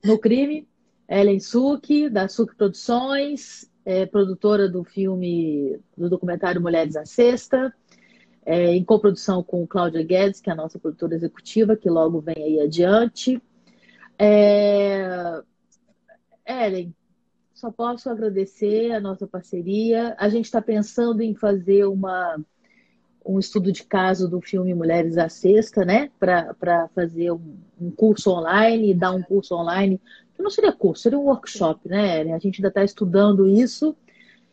[0.04, 0.68] no crime,
[1.08, 7.74] Ellen Suki, da Suki Produções, é, produtora do filme, do documentário Mulheres à Sexta,
[8.46, 12.36] é, em coprodução com Cláudia Guedes, que é a nossa produtora executiva, que logo vem
[12.38, 13.42] aí adiante.
[14.18, 15.42] É...
[16.46, 16.94] Ellen,
[17.54, 20.16] só posso agradecer a nossa parceria.
[20.18, 22.40] A gente está pensando em fazer uma
[23.24, 26.10] um estudo de caso do filme Mulheres à Sexta, né?
[26.20, 30.02] Para fazer um, um, curso online, dar um curso online.
[30.42, 32.34] Não seria curso, seria um workshop, né?
[32.34, 33.96] A gente ainda está estudando isso.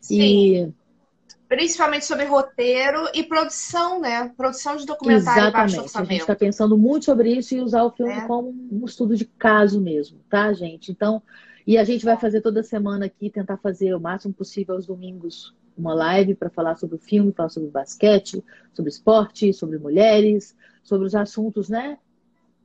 [0.00, 0.20] Sim.
[0.20, 0.72] E...
[1.48, 4.30] Principalmente sobre roteiro e produção, né?
[4.36, 5.96] Produção de documentário Exatamente.
[5.96, 8.26] A gente está pensando muito sobre isso e usar o filme é.
[8.26, 10.92] como um estudo de caso mesmo, tá, gente?
[10.92, 11.22] Então,
[11.66, 15.54] e a gente vai fazer toda semana aqui, tentar fazer o máximo possível aos domingos
[15.78, 21.06] uma live para falar sobre o filme, falar sobre basquete, sobre esporte, sobre mulheres, sobre
[21.06, 21.98] os assuntos, né?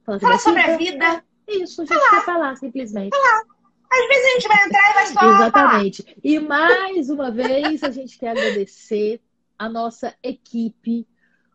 [0.04, 1.24] Falar sobre, sobre a vida.
[1.48, 2.10] Isso, a gente falar.
[2.10, 3.16] quer falar, simplesmente.
[3.16, 3.44] Falar.
[3.92, 6.04] Às vezes a gente vai entrar e vai só Exatamente.
[6.04, 6.18] Falar.
[6.24, 9.22] E mais uma vez a gente quer agradecer
[9.58, 11.08] a nossa equipe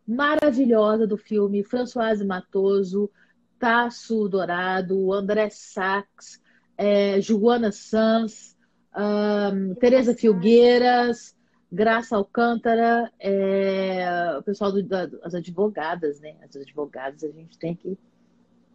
[0.07, 3.11] maravilhosa do filme, Françoise Matoso,
[3.59, 6.41] Tasso Dourado, André Sachs,
[6.77, 8.57] é, Joana Sanz,
[8.97, 11.37] um, Tereza Filgueiras,
[11.71, 16.37] Graça Alcântara, é, o pessoal das advogadas, né?
[16.43, 17.99] As advogadas a gente tem que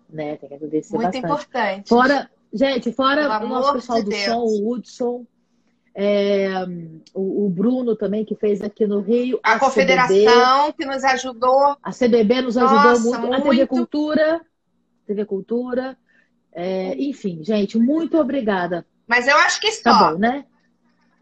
[0.10, 0.36] né?
[0.38, 1.26] Tem que agradecer Muito bastante.
[1.26, 1.90] importante.
[1.90, 4.24] Fora, gente, fora Pelo o nosso pessoal de do Deus.
[4.26, 5.26] som, o Hudson,
[5.96, 6.50] é,
[7.14, 9.40] o, o Bruno também, que fez aqui no Rio.
[9.44, 11.78] A CBB, confederação que nos ajudou.
[11.84, 13.34] a CBB nos ajudou Nossa, muito.
[13.34, 13.68] A TV muito.
[13.68, 14.42] Cultura.
[15.06, 15.98] TV Cultura.
[16.52, 18.86] é, enfim, gente, muito obrigada.
[19.08, 19.84] Mas eu acho que só.
[19.84, 20.46] Tá bom, né?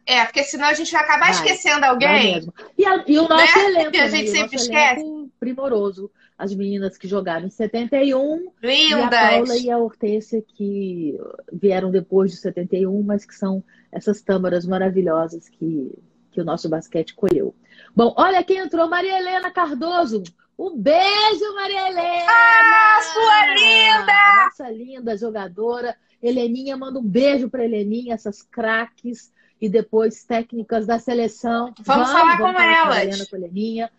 [0.06, 1.32] É, porque senão a gente vai acabar Vai.
[1.32, 2.42] esquecendo alguém.
[2.78, 3.66] E, a- e o nosso Né?
[3.66, 5.04] elenco, Que a gente sempre esquece.
[5.40, 6.12] primoroso.
[6.42, 9.10] As meninas que jogaram em 71 e a Lindas.
[9.10, 11.16] Paula e a Hortência que
[11.54, 15.92] vieram depois de 71, mas que são essas tâmaras maravilhosas que,
[16.32, 17.54] que o nosso basquete colheu.
[17.96, 20.24] Bom, olha quem entrou, Maria Helena Cardoso.
[20.58, 22.26] Um beijo, Maria Helena!
[22.28, 24.46] Ah, sua linda!
[24.46, 25.96] Nossa linda jogadora.
[26.24, 31.72] Heleninha, manda um beijo para Heleninha, essas craques e depois técnicas da seleção.
[31.82, 32.98] Vamos falar com falar elas.
[32.98, 33.92] a Helena, com a Heleninha.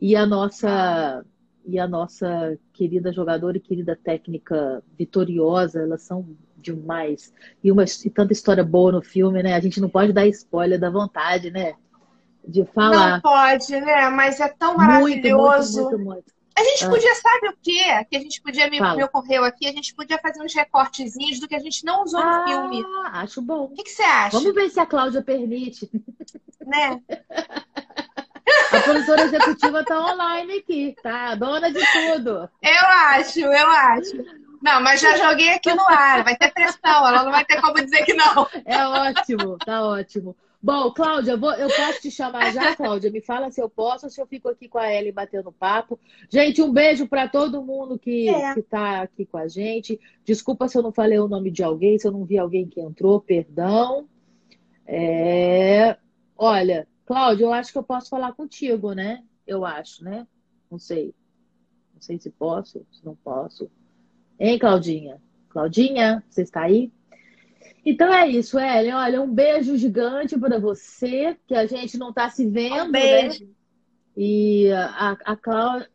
[0.00, 1.24] E a nossa
[1.66, 6.26] e a nossa querida jogadora e querida técnica vitoriosa, elas são
[6.56, 7.32] demais.
[7.62, 9.54] E, uma, e tanta história boa no filme, né?
[9.54, 11.74] A gente não pode dar spoiler da vontade, né?
[12.46, 13.14] De falar.
[13.14, 14.08] Não pode, né?
[14.10, 15.80] Mas é tão muito, maravilhoso.
[15.82, 16.36] muito, muito, muito.
[16.58, 16.88] A gente Ah.
[16.88, 18.04] podia, sabe o quê?
[18.10, 18.96] Que a gente podia, me, Fala.
[18.96, 22.24] me ocorreu aqui, a gente podia fazer uns recortezinhos do que a gente não usou
[22.24, 22.82] no filme.
[22.82, 23.68] O Ah, acho bom.
[23.68, 24.38] que, que você acha?
[24.38, 25.90] Vamos ver se a Cláudia permite.
[26.64, 27.02] Né?
[28.76, 31.34] A produtora executiva tá online aqui, tá?
[31.34, 32.48] Dona de tudo.
[32.62, 34.16] Eu acho, eu acho.
[34.62, 37.74] Não, mas já joguei aqui no ar, vai ter pressão, ela não vai ter como
[37.74, 38.46] dizer que não.
[38.64, 40.34] É ótimo, tá ótimo.
[40.62, 43.10] Bom, Cláudia, eu vou- eu posso te chamar já, Cláudia?
[43.10, 46.00] Me fala se eu posso ou se eu fico aqui com a Ellen batendo papo.
[46.28, 48.54] Gente, um beijo para todo mundo que, É.
[48.54, 50.00] que tá aqui com a gente.
[50.24, 52.80] Desculpa se eu não falei o nome de alguém, se eu não vi alguém que
[52.80, 54.08] entrou, perdão.
[54.86, 55.96] É,
[56.38, 59.22] Olha, Cláudia, eu acho que eu posso falar contigo, né?
[59.46, 60.26] Eu acho, né?
[60.70, 61.14] Não sei.
[61.94, 63.70] Não sei se posso, se não posso.
[64.38, 65.22] Hein, Claudinha?
[65.48, 66.92] Claudinha, você está aí?
[67.84, 68.92] Então é isso, Ellen.
[68.94, 73.44] Olha, um beijo gigante para você, que a gente não está se vendo, Um beijo.
[73.44, 73.50] né?
[74.16, 75.88] E a, a Cláudia.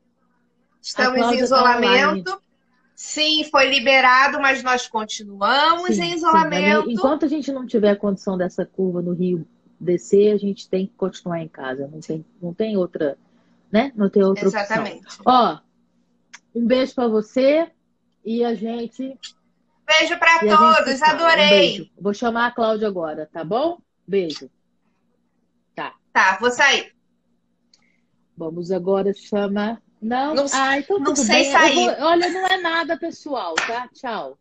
[0.82, 2.42] Estamos Cláudia em tá isolamento.
[2.96, 6.86] Sim, foi liberado, mas nós continuamos Sim, em sim, isolamento.
[6.86, 9.46] mas enquanto a gente não tiver condição dessa curva no Rio
[9.82, 11.88] descer, a gente tem que continuar em casa.
[11.88, 13.18] Não tem, não tem outra,
[13.72, 13.92] né?
[13.96, 14.62] Não tem outra opção.
[14.62, 15.06] Exatamente.
[15.26, 15.60] Ó,
[16.56, 17.72] um beijo para você
[18.24, 19.18] e a gente
[19.86, 21.02] Beijo para gente todos.
[21.02, 21.50] Um adorei.
[21.50, 21.90] beijo.
[22.00, 23.80] Vou chamar a Cláudia agora, tá bom?
[24.08, 24.50] Beijo.
[26.14, 26.94] Tá, vou sair.
[28.36, 29.82] Vamos agora chamar.
[30.02, 31.52] Não, Não- ah, então não tudo sei bem.
[31.54, 31.76] Sair.
[31.76, 33.88] vou- Olha, não é nada pessoal, tá?
[33.94, 34.38] Tchau.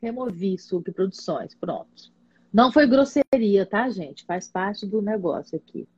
[0.00, 2.10] Removi subproduções, pronto.
[2.52, 4.24] Não foi grosseria, tá, gente?
[4.26, 5.88] Faz parte do negócio aqui.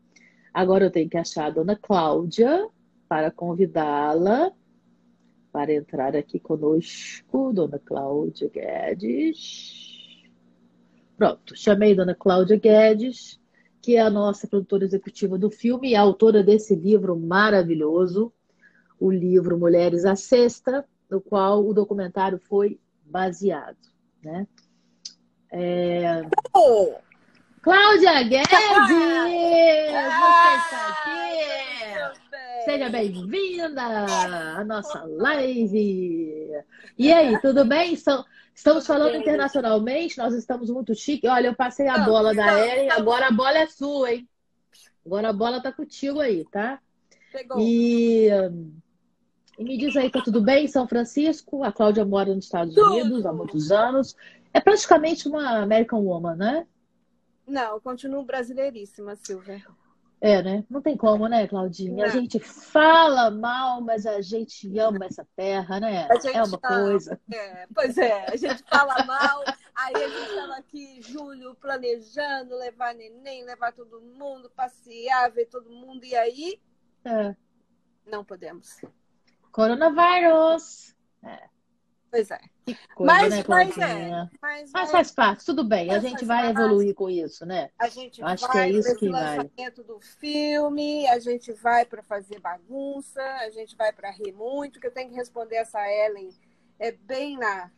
[0.52, 2.68] Agora eu tenho que achar a dona Cláudia
[3.08, 4.52] para convidá-la
[5.50, 10.22] para entrar aqui conosco, dona Cláudia Guedes.
[11.16, 13.40] Pronto, chamei dona Cláudia Guedes,
[13.82, 18.32] que é a nossa produtora executiva do filme e autora desse livro maravilhoso,
[18.98, 23.76] o livro Mulheres à Sexta, no qual o documentário foi baseado,
[24.22, 24.46] né?
[25.56, 26.94] É, Oh,
[27.62, 28.48] Cláudia Guedes!
[28.48, 28.56] Você
[29.94, 32.64] Ah, está aqui!
[32.64, 33.80] Seja bem-vinda
[34.58, 36.50] à nossa live!
[36.98, 37.92] E aí, tudo bem?
[37.92, 41.28] Estamos falando internacionalmente, nós estamos muito chique.
[41.28, 44.28] Olha, eu passei a bola da Ellen, agora a bola é sua, hein?
[45.06, 46.80] Agora a bola tá contigo aí, tá?
[47.32, 47.60] Pegou.
[47.60, 48.26] E,
[49.56, 51.62] e me diz aí, tá tudo bem em São Francisco?
[51.62, 52.76] A Cláudia mora nos Estados.
[52.76, 54.16] Unidos há muitos anos.
[54.54, 56.66] É praticamente uma American Woman, né?
[57.46, 59.60] Não, eu continuo brasileiríssima, Silvia.
[60.20, 60.64] É, né?
[60.70, 62.04] Não tem como, né, Claudinha?
[62.04, 62.14] A Não.
[62.14, 66.08] gente fala mal, mas a gente ama essa terra, né?
[66.08, 67.20] A É uma coisa.
[67.30, 72.94] É, pois é, a gente fala mal, aí a gente estava aqui, Júlio, planejando levar
[72.94, 76.58] neném, levar todo mundo, passear, ver todo mundo, e aí
[77.04, 77.36] É.
[78.06, 78.80] não podemos.
[79.52, 80.94] Coronavírus.
[82.14, 82.38] Pois é.
[82.94, 84.28] Coisa, Mas, né, mas é.
[84.40, 85.92] Mas, Mas é, faz parte, tudo bem.
[85.92, 86.60] A gente vai parte.
[86.60, 87.70] evoluir com isso, né?
[87.76, 91.84] a gente Eu acho vai que é isso que lançamento do filme, a gente vai
[91.84, 95.80] para fazer bagunça, a gente vai para rir muito, que eu tenho que responder essa
[95.90, 96.28] Ellen
[96.78, 97.68] é bem na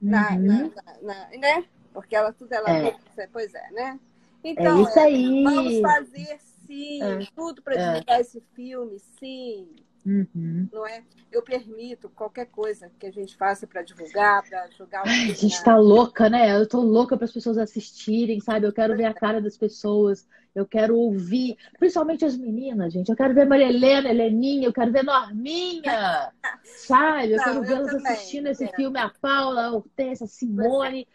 [0.00, 0.72] na, Uhum.
[0.74, 1.64] na- na- né?
[1.92, 2.92] Porque ela tudo ela É.
[2.92, 4.00] pensa, pois é, né?
[4.42, 5.44] Então, É isso é, aí.
[5.44, 7.26] vamos fazer sim, É.
[7.36, 9.68] tudo para divulgar esse filme, sim.
[10.04, 10.68] Uhum.
[10.72, 11.02] Não é?
[11.30, 15.02] Eu permito qualquer coisa que a gente faça para divulgar, para jogar.
[15.06, 16.56] Ai, a gente está louca, né?
[16.56, 18.66] Eu estou louca para as pessoas assistirem, sabe?
[18.66, 23.08] Eu quero ver a cara das pessoas, eu quero ouvir, principalmente as meninas, gente.
[23.08, 26.32] Eu quero ver Maria Helena, Heleninha, eu quero ver Norminha,
[26.64, 27.32] sabe?
[27.32, 28.74] Eu Não, quero vê-las assistindo esse é.
[28.74, 31.06] filme, a Paula, a Hortência, a Simone.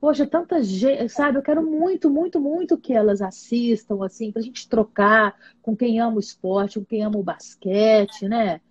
[0.00, 1.36] Poxa, tanta gente, sabe?
[1.36, 6.16] Eu quero muito, muito, muito que elas assistam, assim, pra gente trocar com quem ama
[6.16, 8.62] o esporte, com quem ama o basquete, né?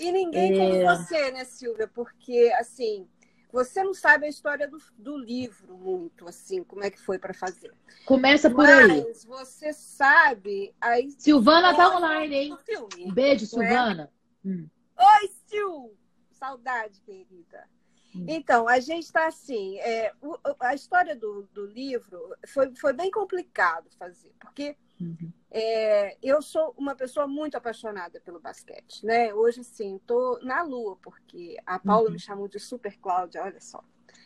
[0.00, 0.56] E ninguém é...
[0.56, 1.86] como você, né, Silvia?
[1.86, 3.06] Porque, assim,
[3.52, 7.32] você não sabe a história do, do livro muito, assim, como é que foi para
[7.32, 7.72] fazer.
[8.04, 9.04] Começa por Mas aí.
[9.06, 10.74] Mas você sabe.
[10.80, 12.58] A Silvana tá online, hein?
[13.12, 13.46] Beijo, é?
[13.46, 14.10] Silvana.
[14.44, 14.48] É?
[14.48, 14.68] Hum.
[14.98, 15.94] Oi, Sil!
[16.32, 17.68] Saudade, querida.
[18.14, 18.26] Hum.
[18.28, 19.78] Então, a gente está assim.
[19.78, 25.32] É, o, a história do, do livro foi, foi bem complicado fazer, porque uhum.
[25.50, 29.04] é, eu sou uma pessoa muito apaixonada pelo basquete.
[29.04, 29.34] Né?
[29.34, 32.12] Hoje, sim, estou na lua, porque a Paula uhum.
[32.12, 33.82] me chamou de Super Cláudia, olha só.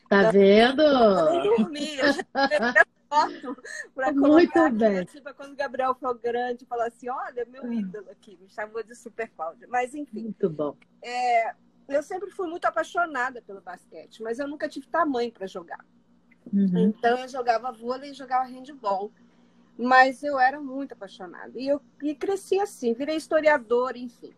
[0.08, 0.82] Tá então, vendo?
[0.82, 3.56] Eu dormi, eu já foto
[3.94, 5.04] para colocar Muito bem.
[5.04, 7.72] Tipo, quando o Gabriel for grande, falar assim, olha, meu hum.
[7.72, 9.66] ídolo aqui, me chamou de Super Cláudia.
[9.68, 10.22] Mas, enfim.
[10.22, 10.76] Muito bom.
[11.02, 11.54] É,
[11.88, 15.84] eu sempre fui muito apaixonada pelo basquete, mas eu nunca tive tamanho para jogar.
[16.52, 16.88] Uhum.
[16.88, 19.10] Então eu jogava vôlei e jogava handball.
[19.76, 21.52] Mas eu era muito apaixonada.
[21.54, 24.34] E eu e cresci assim, virei historiadora, enfim.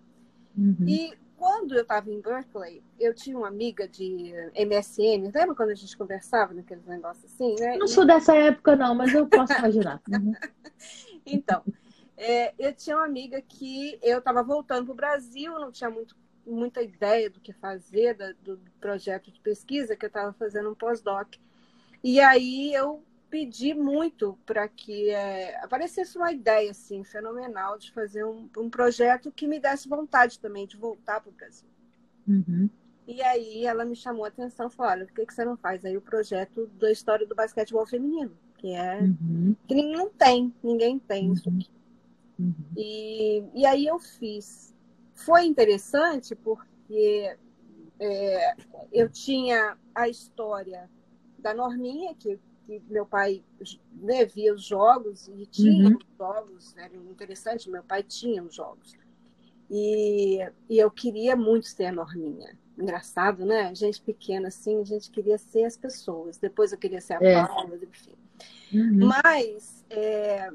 [0.57, 0.87] Uhum.
[0.87, 5.31] E quando eu estava em Berkeley, eu tinha uma amiga de MSN.
[5.35, 7.79] Lembra quando a gente conversava naqueles negócios assim, né?
[7.79, 10.01] Não sou dessa época, não, mas eu posso imaginar.
[10.11, 10.33] Uhum.
[11.27, 11.63] então,
[12.17, 16.17] é, eu tinha uma amiga que eu estava voltando para o Brasil, não tinha muito
[16.51, 20.75] muita ideia do que fazer, da, do projeto de pesquisa, que eu estava fazendo um
[20.75, 21.37] pós-doc.
[22.03, 28.25] E aí eu pedi muito para que é, aparecesse uma ideia assim, fenomenal de fazer
[28.25, 31.69] um, um, projeto que me desse vontade também de voltar para o Brasil.
[32.27, 32.69] Uhum.
[33.07, 35.57] E aí ela me chamou a atenção e falou, olha, por que, que você não
[35.57, 38.37] faz aí o projeto da história do basquetebol feminino?
[38.59, 39.55] Que é uhum.
[39.67, 41.33] que não tem, ninguém tem uhum.
[41.33, 41.71] isso aqui.
[42.77, 44.75] E, e aí eu fiz
[45.21, 47.37] foi interessante porque
[47.99, 48.57] é,
[48.93, 50.91] eu tinha a história
[51.39, 53.45] da Norminha, que, que meu pai
[53.93, 55.97] né, via os jogos e tinha uhum.
[55.97, 58.95] os jogos, era interessante, meu pai tinha os jogos.
[59.71, 62.59] E, e eu queria muito ser a Norminha.
[62.77, 63.75] Engraçado, né?
[63.75, 66.39] Gente pequena assim, a gente queria ser as pessoas.
[66.39, 67.47] Depois eu queria ser a é.
[67.47, 68.15] Paula, enfim.
[68.73, 69.11] Uhum.
[69.23, 70.51] Mas é,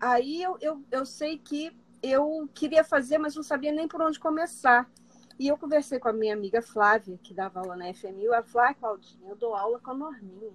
[0.00, 4.18] aí eu, eu, eu sei que eu queria fazer, mas não sabia nem por onde
[4.18, 4.90] começar.
[5.38, 8.26] E eu conversei com a minha amiga Flávia, que dava aula na FMU.
[8.32, 10.52] Ela falou: ah, Claudinha, eu dou aula com a Norminha.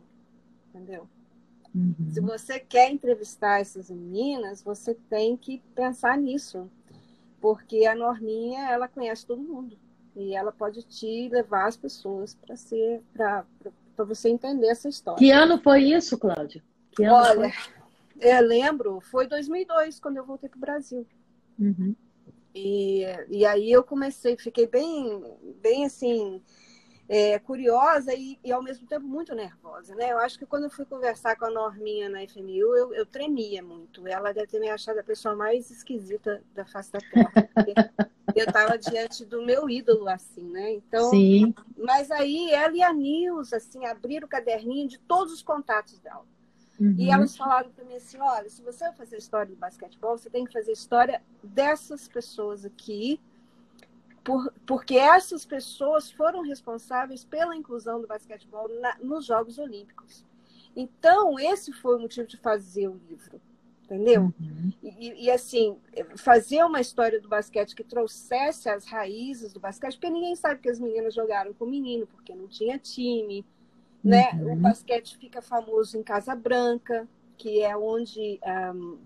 [0.70, 1.08] Entendeu?
[1.74, 1.96] Uhum.
[2.12, 6.70] Se você quer entrevistar essas meninas, você tem que pensar nisso.
[7.40, 9.78] Porque a Norminha, ela conhece todo mundo.
[10.16, 13.46] E ela pode te levar as pessoas para ser para
[14.06, 15.18] você entender essa história.
[15.18, 16.64] Que ano foi isso, Cláudia?
[17.00, 17.74] Olha, foi?
[18.20, 21.06] eu lembro, foi 2002, quando eu voltei para o Brasil.
[21.60, 21.96] Uhum.
[22.54, 25.22] E, e aí eu comecei, fiquei bem,
[25.62, 26.42] bem assim,
[27.08, 30.12] é, curiosa e, e, ao mesmo tempo muito nervosa, né?
[30.12, 33.62] Eu acho que quando eu fui conversar com a Norminha na FMU, eu, eu tremia
[33.62, 34.08] muito.
[34.08, 37.50] Ela deve ter me achado a pessoa mais esquisita da face da Terra.
[38.36, 40.74] eu estava diante do meu ídolo, assim, né?
[40.74, 41.54] Então, Sim.
[41.78, 46.26] mas aí ela e a Nilza, assim, abriram o caderninho de todos os contatos dela.
[46.80, 46.96] Uhum.
[46.98, 50.30] E elas falaram para mim assim: olha, se você vai fazer história do basquetebol, você
[50.30, 53.20] tem que fazer história dessas pessoas aqui,
[54.24, 60.26] por, porque essas pessoas foram responsáveis pela inclusão do basquetebol na, nos Jogos Olímpicos.
[60.76, 63.42] Então, esse foi o motivo de fazer o livro,
[63.84, 64.32] entendeu?
[64.40, 64.72] Uhum.
[64.84, 65.76] E, e, assim,
[66.16, 70.70] fazer uma história do basquete que trouxesse as raízes do basquete, porque ninguém sabe que
[70.70, 73.44] as meninas jogaram com menino, porque não tinha time
[74.04, 74.32] né?
[74.34, 74.54] Uhum.
[74.54, 78.40] O basquete fica famoso em Casa Branca, que é onde
[78.74, 78.98] um,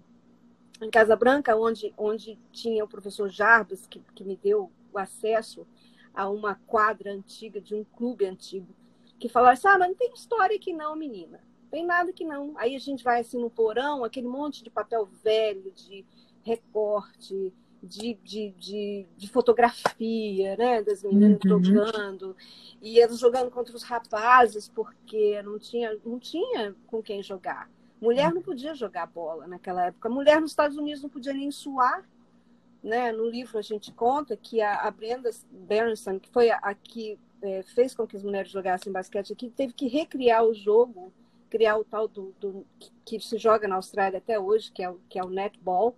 [0.81, 5.67] em Casa Branca, onde, onde tinha o professor Jarbas, que, que me deu o acesso
[6.13, 8.73] a uma quadra antiga de um clube antigo,
[9.19, 11.39] que falava assim, ah, mas não tem história aqui não, menina.
[11.69, 12.53] Tem nada que não.
[12.57, 16.05] Aí a gente vai assim no porão, aquele monte de papel velho, de
[16.43, 20.83] recorte, de, de, de, de fotografia, né?
[20.83, 21.63] Das meninas uhum.
[21.63, 22.35] jogando.
[22.81, 27.69] E elas jogando contra os rapazes, porque não tinha, não tinha com quem jogar.
[27.99, 30.09] Mulher não podia jogar bola naquela época.
[30.09, 32.07] Mulher nos Estados Unidos não podia nem suar.
[32.83, 33.11] Né?
[33.11, 37.61] No livro a gente conta que a, Brenda Berenson, que foi a, a que é,
[37.61, 41.13] fez com que as mulheres jogassem basquete aqui, teve que recriar o jogo,
[41.47, 42.65] criar o tal do, do
[43.05, 45.95] que se joga na Austrália até hoje, que é o, que é o netball,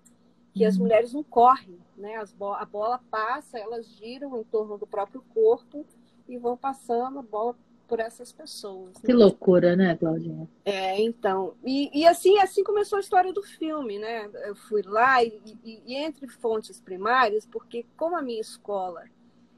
[0.54, 0.84] que as uhum.
[0.84, 2.16] mulheres não correm, né?
[2.18, 5.86] As bo a bola passa, elas giram em torno do próprio corpo
[6.28, 7.56] e vão passando a bola
[7.88, 8.98] por essas pessoas.
[8.98, 9.20] Que né?
[9.20, 10.48] loucura, né, Claudinha?
[10.64, 11.54] É, então.
[11.64, 14.30] E, e, assim, assim começou a história do filme, né?
[14.46, 19.04] Eu fui lá e, e, e entre fontes primárias, porque como a minha escola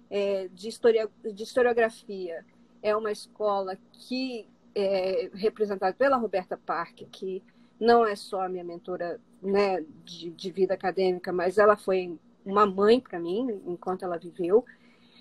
[0.10, 2.46] é, de, historia, de historiografia
[2.82, 7.41] é uma escola que é representada pela Roberta Park, que
[7.80, 12.66] não é só a minha mentora né, de, de vida acadêmica, mas ela foi uma
[12.66, 14.66] mãe para mim enquanto ela viveu.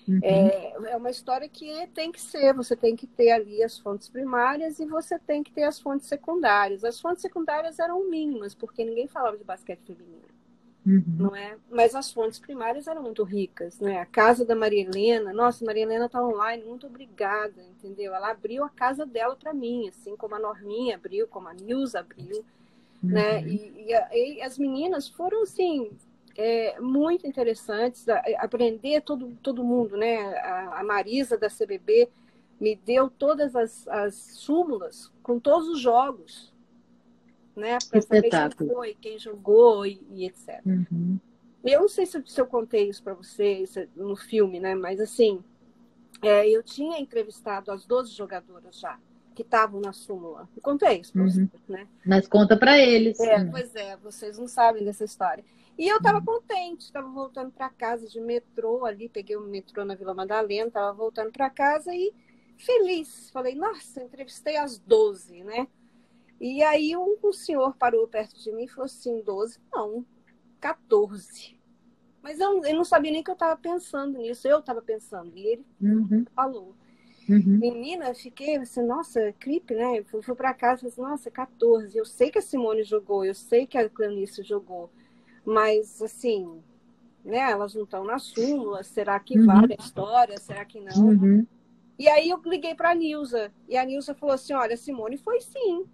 [0.07, 0.19] Uhum.
[0.21, 4.07] É, é uma história que tem que ser, você tem que ter ali as fontes
[4.07, 6.83] primárias e você tem que ter as fontes secundárias.
[6.83, 10.25] As fontes secundárias eram mínimas, porque ninguém falava de basquete feminino.
[10.85, 11.03] Uhum.
[11.17, 11.57] Não é?
[11.71, 13.99] Mas as fontes primárias eram muito ricas, né?
[13.99, 18.13] A casa da Maria Helena, nossa, Maria Helena está online, muito obrigada, entendeu?
[18.13, 22.01] Ela abriu a casa dela para mim, assim como a Norminha abriu, como a Nilza
[22.01, 22.45] abriu?
[23.05, 23.13] Uhum.
[23.13, 23.41] né?
[23.47, 25.91] E, e, e, as meninas foram, assim,
[26.37, 28.05] é, muito interessantes,
[28.37, 30.17] aprender todo, todo mundo, né?
[30.39, 32.09] A, a Marisa da CBB
[32.59, 36.53] me deu todas as, as súmulas com todos os jogos,
[37.55, 37.77] né?
[37.89, 40.61] Para saber quem foi, quem jogou e, e etc.
[40.65, 41.19] Uhum.
[41.63, 44.75] Eu não sei se, se eu contei isso para vocês no filme, né?
[44.75, 45.43] Mas assim,
[46.21, 48.99] é, eu tinha entrevistado as 12 jogadoras já
[49.35, 50.49] que estavam na súmula.
[50.55, 51.29] Eu contei isso uhum.
[51.29, 51.87] vocês, né?
[52.05, 53.19] Mas conta para eles.
[53.19, 55.43] É, pois é, vocês não sabem dessa história.
[55.77, 56.25] E eu estava uhum.
[56.25, 60.69] contente, estava voltando para casa de metrô ali, peguei o um metrô na Vila Madalena,
[60.69, 62.13] estava voltando para casa e
[62.57, 63.29] feliz.
[63.31, 65.67] Falei, nossa, entrevistei às 12, né?
[66.39, 69.59] E aí um, um senhor parou perto de mim e falou assim, 12?
[69.71, 70.05] Não,
[70.61, 71.59] 14.
[72.21, 75.31] Mas eu, eu não sabia nem que eu estava pensando nisso, eu estava pensando.
[75.35, 76.25] E ele uhum.
[76.33, 76.73] falou.
[77.27, 77.57] Uhum.
[77.59, 80.03] Menina, fiquei assim, nossa, clipe, né?
[80.03, 81.97] Fui, fui para casa e falei assim, nossa, 14.
[81.97, 84.89] Eu sei que a Simone jogou, eu sei que a Clanice jogou.
[85.43, 86.61] Mas, assim,
[87.23, 89.45] né, elas não estão na súmula, será que uhum.
[89.45, 91.07] vale a história, será que não?
[91.07, 91.47] Uhum.
[91.97, 95.41] E aí eu liguei para a Nilza, e a Nilza falou assim, olha, Simone foi
[95.41, 95.85] sim.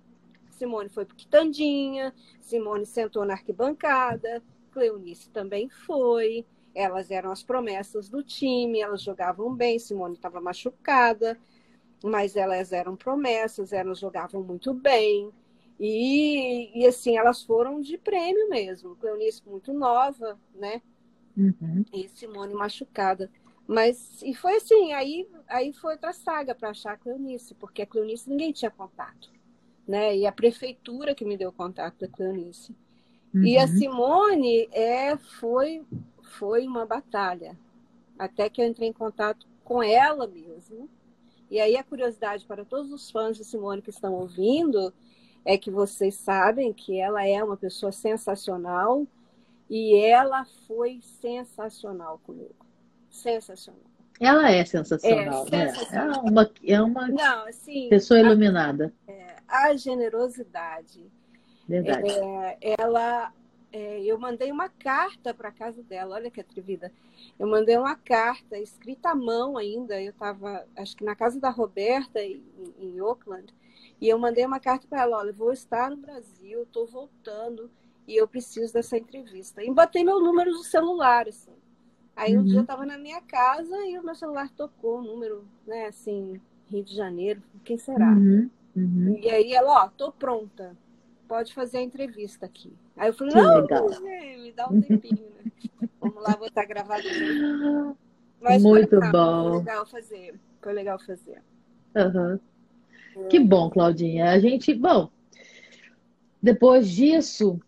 [0.49, 8.09] Simone foi para Quitandinha, Simone sentou na arquibancada, Cleonice também foi, elas eram as promessas
[8.09, 11.37] do time, elas jogavam bem, Simone estava machucada,
[12.03, 15.31] mas elas eram promessas, elas jogavam muito bem.
[15.79, 18.95] E, e assim, elas foram de prêmio mesmo.
[18.95, 20.81] Cleonice muito nova, né?
[21.35, 21.83] Uhum.
[21.91, 23.29] E Simone machucada.
[23.67, 27.85] Mas, e foi assim, aí, aí foi outra saga para achar a Cleonice, porque a
[27.85, 29.31] Cleonice ninguém tinha contato,
[29.87, 30.15] né?
[30.17, 32.75] E a prefeitura que me deu contato da Cleonice.
[33.33, 33.43] Uhum.
[33.43, 33.67] E a uhum.
[33.67, 35.83] Simone é, foi,
[36.31, 37.57] foi uma batalha,
[38.17, 40.89] até que eu entrei em contato com ela mesmo.
[41.49, 44.93] E aí a curiosidade para todos os fãs de Simone que estão ouvindo
[45.43, 49.05] é que vocês sabem que ela é uma pessoa sensacional
[49.69, 52.55] e ela foi sensacional comigo.
[53.09, 53.81] Sensacional.
[54.19, 55.73] Ela é sensacional, é, né?
[55.73, 56.23] Sensacional.
[56.25, 58.93] É uma, é uma Não, assim, pessoa iluminada.
[59.07, 61.11] A, é, a generosidade.
[61.67, 62.11] Verdade.
[62.11, 63.33] É, ela,
[63.71, 66.91] é, eu mandei uma carta para casa dela, olha que atrevida.
[67.39, 70.01] Eu mandei uma carta escrita à mão ainda.
[70.01, 72.43] Eu estava, acho que na casa da Roberta, em,
[72.79, 73.53] em Oakland.
[73.99, 77.69] E eu mandei uma carta para ela, olha, vou estar no Brasil, estou voltando
[78.07, 79.63] e eu preciso dessa entrevista.
[79.63, 81.53] E botei meu número do celular, assim.
[82.15, 82.41] Aí uhum.
[82.41, 85.85] um dia eu estava na minha casa e o meu celular tocou o número, né,
[85.87, 88.09] assim, Rio de Janeiro, quem será?
[88.09, 88.49] Uhum.
[88.75, 89.17] Uhum.
[89.21, 90.75] E aí ela, ó, tô pronta,
[91.31, 92.73] pode fazer a entrevista aqui.
[92.97, 93.87] Aí eu falei, que não, legal.
[93.87, 95.49] me dá um tempinho, né?
[96.01, 97.03] Vamos lá, vou estar gravado.
[98.41, 99.49] Mas Muito foi, bom.
[99.49, 101.41] Foi legal fazer, foi legal fazer.
[101.95, 103.27] Uhum.
[103.29, 104.29] Que bom, Claudinha.
[104.29, 105.09] A gente, bom,
[106.43, 107.61] depois disso,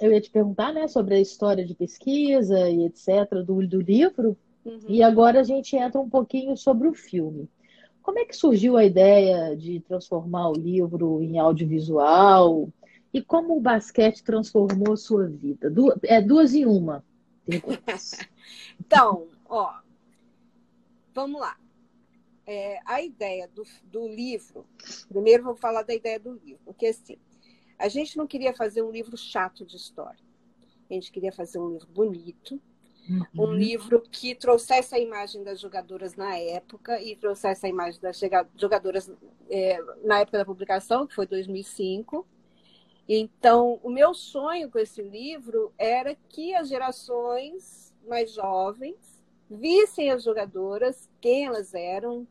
[0.00, 3.44] eu ia te perguntar, né, sobre a história de pesquisa e etc.
[3.44, 4.36] do, do livro.
[4.64, 4.78] Uhum.
[4.88, 7.50] E agora a gente entra um pouquinho sobre o filme.
[8.02, 12.68] Como é que surgiu a ideia de transformar o livro em audiovisual?
[13.12, 15.68] E como o basquete transformou a sua vida?
[15.68, 17.04] Du é duas em uma.
[18.78, 19.80] então, ó,
[21.12, 21.56] vamos lá
[22.50, 24.66] é, a ideia do, do livro,
[25.08, 27.16] primeiro vou falar da ideia do livro, porque assim,
[27.78, 30.18] a gente não queria fazer um livro chato de história.
[30.90, 32.60] A gente queria fazer um livro bonito,
[33.08, 33.44] uhum.
[33.44, 38.20] um livro que trouxesse a imagem das jogadoras na época e trouxesse a imagem das
[38.56, 39.08] jogadoras
[39.48, 42.26] é, na época da publicação, que foi 2005.
[43.12, 50.22] Então, o meu sonho com esse livro era que as gerações mais jovens vissem as
[50.22, 52.24] jogadoras, quem elas eram,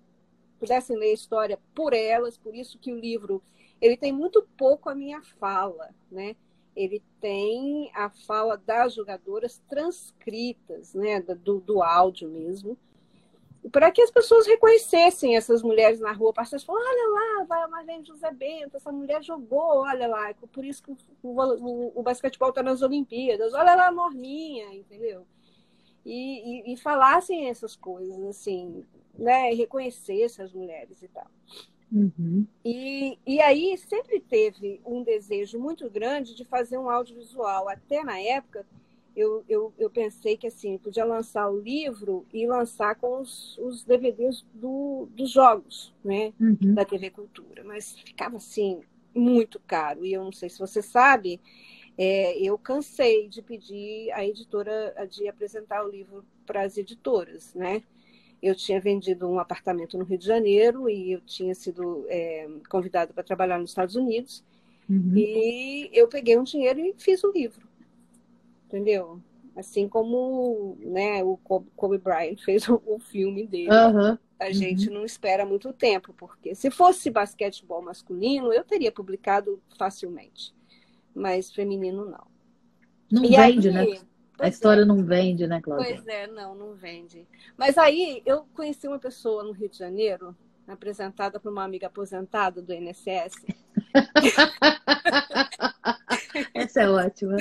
[0.58, 3.44] pudessem ler a história por elas, por isso que o livro
[3.82, 6.38] ele tem muito pouco a minha fala, né?
[6.74, 12.78] ele tem a fala das jogadoras transcritas, né, do, do áudio mesmo,
[13.72, 17.68] para que as pessoas reconhecessem essas mulheres na rua, passassem falar, olha lá, vai a
[17.68, 22.50] Marlene José Bento, essa mulher jogou, olha lá, por isso que o, o, o basquetebol
[22.50, 25.26] está nas Olimpíadas, olha lá a Norminha, entendeu?
[26.06, 31.28] E, e, e, falassem essas coisas, assim, né, reconhecessem as mulheres e tal.
[31.92, 32.46] Uhum.
[32.64, 37.68] E, e aí sempre teve um desejo muito grande de fazer um audiovisual.
[37.68, 38.66] Até na época,
[39.20, 43.84] eu, eu, eu pensei que assim, podia lançar o livro e lançar com os, os
[43.84, 46.32] DVDs do, dos jogos, né?
[46.40, 46.74] Uhum.
[46.74, 47.64] Da TV Cultura.
[47.66, 48.82] Mas ficava assim,
[49.14, 50.06] muito caro.
[50.06, 51.42] E eu não sei se você sabe,
[51.98, 57.84] é, eu cansei de pedir a editora de apresentar o livro para as editoras, né?
[58.42, 63.12] eu tinha vendido um apartamento no Rio de Janeiro e eu tinha sido é, convidada
[63.14, 64.46] para trabalhar nos Estados Unidos.
[64.90, 65.12] Uhum.
[65.14, 67.69] E eu peguei um dinheiro e fiz o livro.
[68.70, 69.20] Entendeu?
[69.56, 71.36] Assim como né, o
[71.76, 73.70] Kobe Bryant fez o, filme dele.
[73.70, 74.18] Uhum.
[74.40, 74.94] A gente uhum.
[74.94, 80.54] não espera muito tempo, porque se fosse basquetebol masculino, eu teria publicado facilmente.
[81.14, 82.28] Mas feminino não.
[83.12, 84.00] Não e vende, aí, né?
[84.40, 84.86] a história é.
[84.86, 85.96] não vende, né, Cláudia?
[85.96, 87.28] Pois é, não, não vende.
[87.58, 90.36] Mas aí eu conheci uma pessoa no Rio de Janeiro,
[90.68, 93.34] apresentada por uma amiga aposentada do INSS.
[96.54, 97.38] Essa é ótima.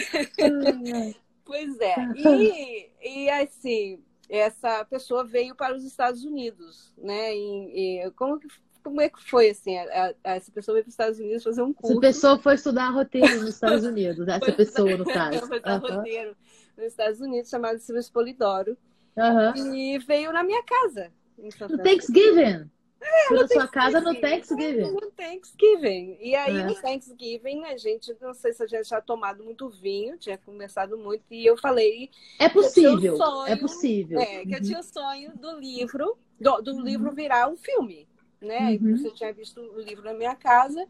[1.44, 1.96] pois é.
[2.16, 7.34] E, e assim, essa pessoa veio para os Estados Unidos, né?
[7.34, 8.48] E, e como que
[8.82, 9.76] como é que foi assim?
[9.76, 11.92] A, a, essa pessoa veio para os Estados Unidos fazer um curso.
[11.92, 15.40] Essa pessoa foi estudar roteiro nos Estados Unidos, essa pessoa, no caso.
[15.46, 15.96] Foi estudar uhum.
[15.96, 16.36] roteiro
[16.76, 18.78] nos Estados Unidos, chamado Silvio Polidoro.
[19.16, 19.74] Uhum.
[19.74, 21.10] E veio na minha casa.
[21.36, 22.70] No Thanksgiving.
[23.00, 24.90] É, na sua casa no Thanksgiving.
[24.90, 26.18] No Thanksgiving.
[26.20, 26.64] E aí, é.
[26.64, 30.98] no Thanksgiving, a gente, não sei se a gente já tomado muito vinho, tinha conversado
[30.98, 32.10] muito, e eu falei.
[32.38, 33.16] É possível.
[33.16, 34.20] Sonho, é possível.
[34.20, 34.54] É, que uhum.
[34.54, 36.82] eu tinha o sonho do livro, do, do uhum.
[36.82, 38.08] livro virar um filme.
[38.40, 38.78] Né?
[38.80, 38.96] Uhum.
[38.96, 40.84] Você tinha visto o livro na minha casa.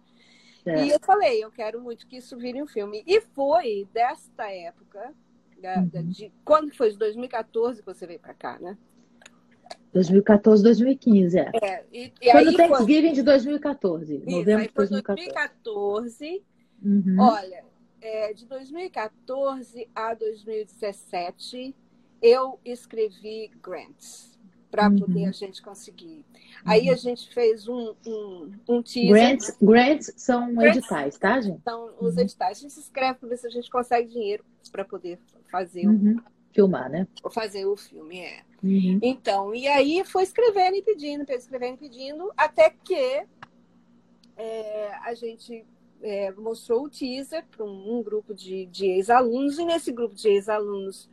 [0.64, 0.84] É.
[0.84, 3.02] E eu falei, eu quero muito que isso vire um filme.
[3.06, 5.14] E foi desta época
[5.61, 6.09] da, uhum.
[6.09, 6.90] de, quando foi?
[6.90, 8.78] De 2014 que você veio para cá, né?
[9.93, 11.51] 2014, 2015, é.
[11.62, 15.24] é e, e foi no Thanksgiving de 2014, Isso, novembro de 2014.
[15.24, 16.43] 2014,
[16.84, 17.16] uhum.
[17.18, 17.64] olha,
[18.01, 21.74] é, de 2014 a 2017,
[22.20, 24.39] eu escrevi grants
[24.70, 24.99] para uhum.
[24.99, 26.24] poder a gente conseguir.
[26.64, 26.99] Aí a uhum.
[26.99, 29.11] gente fez um, um, um teaser.
[29.11, 31.62] Grants, grants são grants editais, tá, gente?
[31.62, 32.20] São os uhum.
[32.20, 32.59] editais.
[32.59, 35.18] A gente se inscreve para ver se a gente consegue dinheiro para poder
[35.51, 36.20] fazer uhum.
[36.51, 36.55] O...
[36.55, 37.07] Filmar, né?
[37.30, 38.42] Fazer o filme, é.
[38.62, 38.99] Uhum.
[39.03, 43.26] Então, e aí foi escrevendo e pedindo, escrevendo e pedindo, até que
[44.36, 45.64] é, a gente
[46.03, 50.28] é, mostrou o teaser para um, um, grupo de, de ex-alunos, e nesse grupo de
[50.28, 51.09] ex-alunos,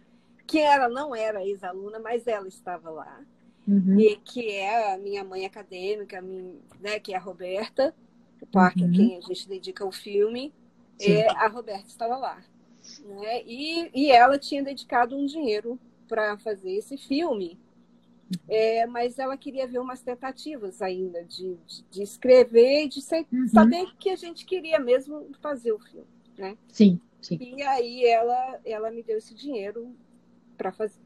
[0.48, 3.22] que ela não era ex-aluna, mas ela estava lá,
[3.68, 4.00] uhum.
[4.00, 7.94] e que é a minha mãe acadêmica, minha, né, que é a Roberta
[8.52, 8.92] Parker, uhum.
[8.92, 10.54] quem a gente dedica o filme,
[11.00, 12.44] é, a Roberta estava lá.
[13.06, 13.44] Né?
[13.46, 17.60] E, e ela tinha dedicado um dinheiro para fazer esse filme.
[18.48, 23.26] É, mas ela queria ver umas tentativas ainda de, de, de escrever e de ser,
[23.32, 23.48] uhum.
[23.48, 26.08] saber que a gente queria mesmo fazer o filme.
[26.36, 26.58] Né?
[26.68, 27.38] Sim, sim.
[27.40, 29.96] E aí ela, ela me deu esse dinheiro
[30.58, 31.00] para fazer.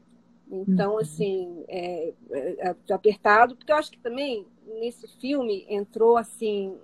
[0.50, 0.98] Então, uhum.
[0.98, 4.46] assim, é, é, é, apertado, porque eu acho que também
[4.80, 6.76] nesse filme entrou assim.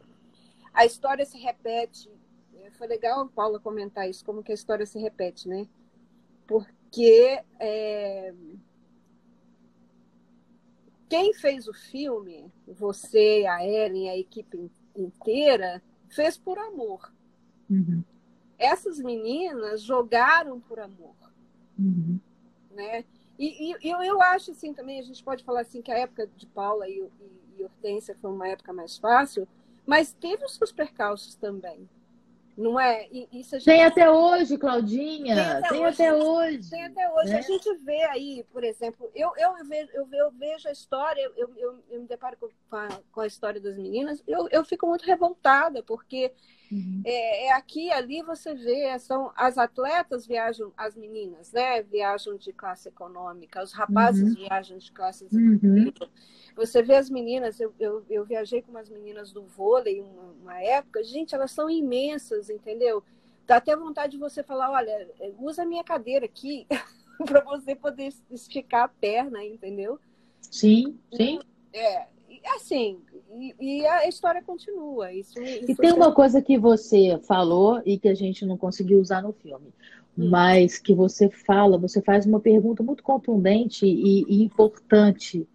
[0.72, 2.08] A história se repete
[2.76, 5.66] foi legal, Paula, comentar isso, como que a história se repete, né?
[6.46, 8.32] Porque é...
[11.08, 17.12] quem fez o filme, você, a Ellen, a equipe inteira, fez por amor.
[17.68, 18.02] Uhum.
[18.58, 21.16] Essas meninas jogaram por amor.
[21.78, 22.18] Uhum.
[22.70, 23.04] Né?
[23.38, 26.26] E, e, eu, eu acho assim também, a gente pode falar assim que a época
[26.36, 29.46] de Paula e, e, e Hortência foi uma época mais fácil,
[29.84, 31.88] mas teve os seus percalços também.
[32.56, 33.06] Não é?
[33.30, 33.66] Isso gente...
[33.66, 35.34] Tem até hoje, Claudinha.
[35.34, 36.70] Tem até, tem hoje, até hoje.
[36.70, 37.30] Tem até hoje.
[37.30, 37.38] Né?
[37.38, 41.52] A gente vê aí, por exemplo, eu, eu, vejo, eu, eu vejo a história, eu,
[41.54, 45.04] eu, eu me deparo com a, com a história das meninas, eu, eu fico muito
[45.04, 46.32] revoltada, porque
[46.72, 47.02] uhum.
[47.04, 51.82] é, é, aqui ali você vê, são as atletas viajam, as meninas, né?
[51.82, 54.34] Viajam de classe econômica, os rapazes uhum.
[54.34, 55.92] viajam de classes uhum.
[56.56, 60.62] Você vê as meninas, eu, eu, eu viajei com umas meninas do vôlei uma, uma
[60.62, 63.04] época, gente, elas são imensas, entendeu?
[63.46, 66.66] Dá até vontade de você falar, olha, usa a minha cadeira aqui
[67.26, 70.00] para você poder esticar a perna, entendeu?
[70.40, 71.40] Sim, sim.
[71.74, 72.06] É,
[72.54, 73.00] assim,
[73.34, 75.12] e, e, a história continua.
[75.12, 78.98] Isso, isso e tem uma coisa que você falou e que a gente não conseguiu
[78.98, 79.68] usar no filme,
[80.16, 80.30] hum.
[80.30, 85.46] mas que você fala, você faz uma pergunta muito contundente e, e importante.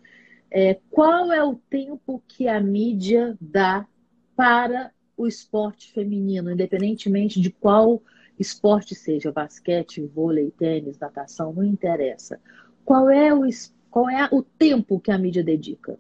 [0.52, 3.88] É, qual é o tempo que a mídia dá
[4.36, 8.02] para o esporte feminino, independentemente de qual
[8.38, 12.39] esporte seja, basquete, vôlei, tênis, natação, não interessa.
[12.84, 13.41] Qual é o,
[13.89, 15.97] qual é o tempo que a mídia dedica?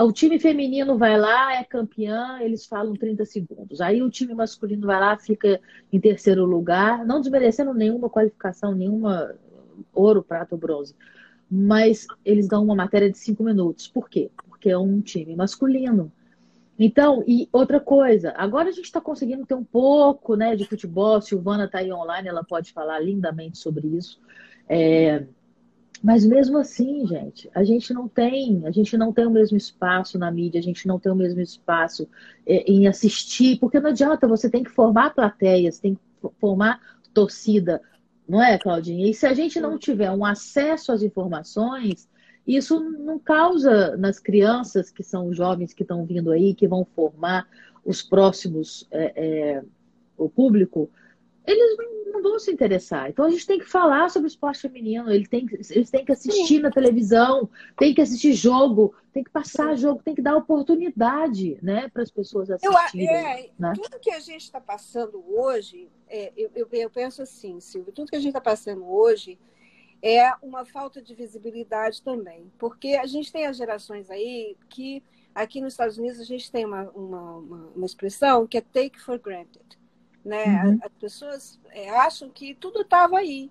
[0.00, 3.80] o time feminino vai lá, é campeã, eles falam 30 segundos.
[3.80, 5.58] Aí o time masculino vai lá, fica
[5.90, 9.34] em terceiro lugar, não desmerecendo nenhuma qualificação, nenhuma
[9.94, 10.94] ouro, prata ou bronze.
[11.50, 13.88] Mas eles dão uma matéria de cinco minutos.
[13.88, 14.30] Por quê?
[14.48, 16.12] Porque é um time masculino.
[16.78, 21.16] Então, e outra coisa, agora a gente está conseguindo ter um pouco né, de futebol.
[21.16, 24.18] A Silvana está aí online, ela pode falar lindamente sobre isso.
[24.68, 25.26] É,
[26.02, 30.18] mas mesmo assim, gente, a gente não tem, a gente não tem o mesmo espaço
[30.18, 32.08] na mídia, a gente não tem o mesmo espaço
[32.46, 36.00] é, em assistir, porque não adianta, você tem que formar plateias, tem que
[36.38, 36.80] formar
[37.12, 37.82] torcida,
[38.30, 39.10] não é, Claudinha?
[39.10, 42.08] E se a gente não tiver um acesso às informações,
[42.46, 47.46] isso não causa nas crianças que são jovens que estão vindo aí, que vão formar
[47.84, 49.62] os próximos, é, é,
[50.16, 50.88] o público,
[51.46, 51.76] eles
[52.12, 53.08] não vão se interessar.
[53.08, 56.12] Então a gente tem que falar sobre o esporte feminino, eles têm, eles têm que
[56.12, 56.60] assistir Sim.
[56.60, 61.88] na televisão, tem que assistir jogo, tem que passar jogo, tem que dar oportunidade né,
[61.88, 63.06] para as pessoas assistirem.
[63.06, 63.72] Eu, é, né?
[63.74, 68.10] Tudo que a gente está passando hoje, é, eu, eu, eu, penso assim, Silvio, tudo
[68.10, 69.38] que a gente está passando hoje
[70.02, 72.50] é uma falta de visibilidade também.
[72.58, 75.02] Porque a gente tem as gerações aí que
[75.34, 79.00] aqui nos Estados Unidos a gente tem uma, uma, uma, uma expressão que é take
[79.00, 79.79] for granted
[80.24, 80.64] né?
[80.64, 80.78] Uhum.
[80.82, 83.50] As pessoas é, acham que tudo estava aí,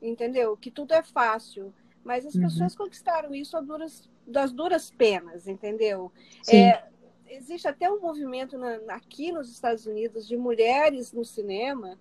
[0.00, 0.56] entendeu?
[0.56, 1.72] Que tudo é fácil.
[2.04, 2.42] Mas as uhum.
[2.42, 6.12] pessoas conquistaram isso duras, das duras penas, entendeu?
[6.48, 6.84] É,
[7.28, 11.98] existe até um movimento na, aqui nos Estados Unidos de mulheres no cinema,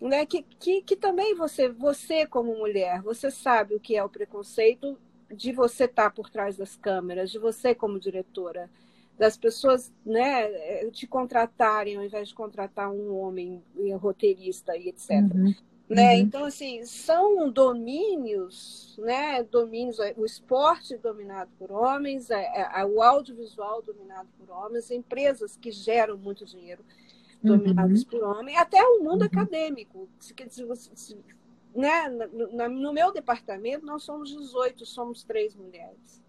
[0.00, 0.26] né?
[0.26, 4.98] Que, que, que também você, você como mulher, você sabe o que é o preconceito
[5.30, 8.70] de você estar tá por trás das câmeras, de você como diretora
[9.18, 13.62] das pessoas né, eh, te contratarem ao invés de contratar um homem
[13.98, 15.10] roteirista e etc.
[15.10, 15.54] Uhum.
[15.88, 16.14] Né?
[16.14, 16.20] Uhum.
[16.20, 19.42] Então, assim, são domínios, né?
[19.44, 25.56] Domínios, o esporte dominado por homens, a, a, a, o audiovisual dominado por homens, empresas
[25.56, 26.84] que geram muito dinheiro
[27.42, 28.08] dominadas uhum.
[28.08, 29.28] por homens, até o mundo uhum.
[29.28, 30.08] acadêmico.
[31.74, 32.08] né?
[32.08, 36.20] no, no meu departamento, nós somos 18, somos três mulheres.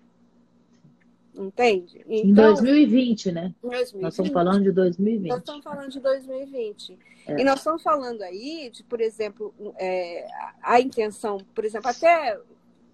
[1.36, 2.04] Entende?
[2.08, 3.54] Então, em 2020, né?
[3.62, 5.30] 2020, nós estamos falando de 2020.
[5.30, 7.00] Nós estamos falando de 2020.
[7.28, 7.40] É.
[7.40, 10.28] E nós estamos falando aí de, por exemplo, é,
[10.64, 12.40] a intenção, por exemplo, até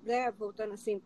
[0.04, 1.02] né, voltando assim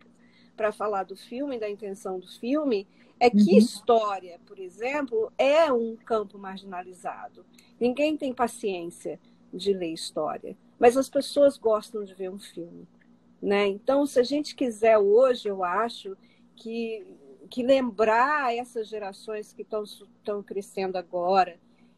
[0.55, 2.87] para falar do filme, da intenção do filme,
[3.19, 3.57] é que uhum.
[3.57, 7.45] história, por exemplo, é um campo marginalizado.
[7.79, 9.19] Ninguém tem paciência
[9.53, 12.87] de ler história, mas as pessoas gostam de ver um filme.
[13.41, 13.67] Né?
[13.67, 16.17] Então, se a gente quiser hoje, eu acho
[16.57, 17.05] que
[17.47, 21.57] que lembrar essas gerações que estão crescendo agora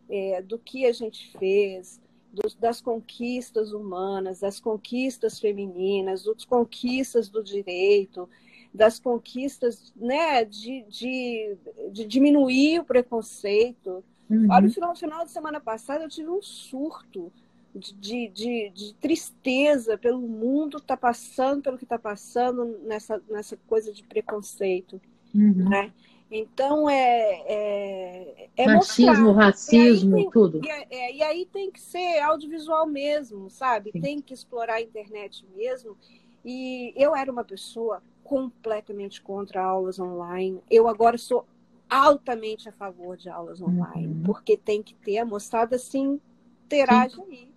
[0.09, 1.99] é, do que a gente fez,
[2.31, 8.29] dos, das conquistas humanas, das conquistas femininas, das conquistas do direito,
[8.73, 11.57] das conquistas né, de, de,
[11.91, 14.03] de diminuir o preconceito.
[14.29, 14.47] Uhum.
[14.49, 17.31] Olha, no final, no final de semana passada eu tive um surto
[17.75, 23.93] de, de, de, tristeza pelo mundo está passando, pelo que está passando nessa, nessa coisa
[23.93, 24.99] de preconceito.
[25.33, 25.69] Uhum.
[25.69, 25.93] Né?
[26.31, 29.45] Então é, é, é machismo, mostrar.
[29.45, 30.61] racismo, tem, tudo.
[30.63, 33.91] E, é, e, aí tem que ser audiovisual mesmo, sabe?
[33.91, 34.01] Sim.
[34.01, 35.97] Tem que explorar a internet mesmo.
[36.45, 40.61] E eu era uma pessoa completamente contra aulas online.
[40.69, 41.45] Eu agora sou
[41.89, 44.23] altamente a favor de aulas online, uhum.
[44.23, 46.21] porque tem que ter a moçada assim,
[46.65, 47.49] interage Sim.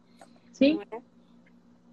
[0.65, 0.81] Sim.
[0.91, 1.01] É?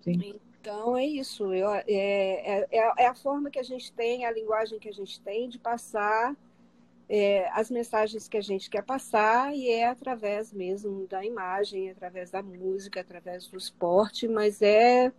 [0.01, 0.39] Sim.
[0.61, 4.77] Então é isso, eu, é, é, é, a forma que a gente tem, a linguagem
[4.77, 6.35] que a gente tem de passar
[7.09, 12.29] é, as mensagens que a gente quer passar e é através mesmo da imagem, através
[12.29, 15.11] da música, através do esporte, mas é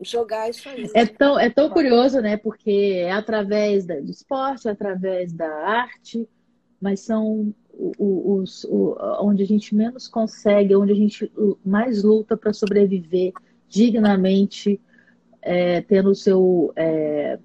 [0.00, 0.88] jogar isso aí.
[0.94, 2.36] É tão, é tão curioso, né?
[2.36, 6.28] Porque é através do esporte, é através da arte,
[6.80, 7.54] mas são
[7.98, 11.30] os, os, onde a gente menos consegue, onde a gente
[11.64, 13.32] mais luta para sobreviver
[13.68, 14.80] dignamente,
[15.42, 17.38] é, tendo o seu é,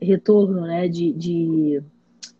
[0.00, 1.82] retorno né, de, de,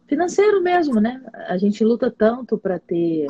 [0.06, 1.22] financeiro mesmo, né?
[1.48, 3.28] A gente luta tanto para ter,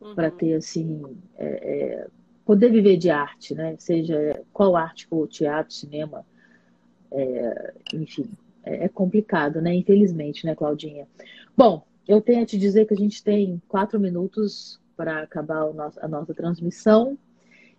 [0.00, 0.14] uhum.
[0.14, 1.02] para ter assim,
[1.36, 2.06] é, é,
[2.44, 3.76] poder viver de arte, né?
[3.78, 6.24] Seja qual arte for, teatro, cinema,
[7.10, 8.28] é, enfim.
[8.64, 9.74] é, é complicado, né?
[9.74, 11.06] Infelizmente, né, Claudinha?
[11.56, 15.98] Bom, eu tenho a te dizer que a gente tem quatro minutos para acabar nosso,
[16.00, 17.16] a nossa transmissão.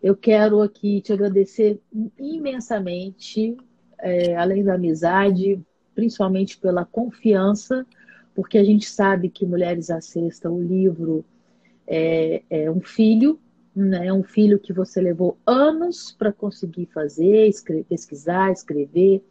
[0.02, 1.80] Eu quero aqui te agradecer
[2.20, 3.56] imensamente,
[4.00, 5.62] é, além da amizade,
[5.96, 7.86] principalmente pela confiança,
[8.36, 11.24] porque a gente sabe que Mulheres à Sexta, o livro,
[11.88, 13.40] é, é um filho,
[13.76, 14.08] né?
[14.08, 19.24] é um filho que você levou anos para conseguir fazer, escrever, pesquisar, escrever,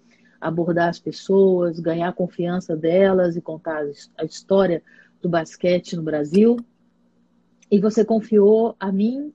[0.43, 3.85] abordar as pessoas, ganhar a confiança delas e contar
[4.19, 4.83] a história
[5.21, 6.57] do basquete no Brasil.
[7.71, 9.33] E você confiou a mim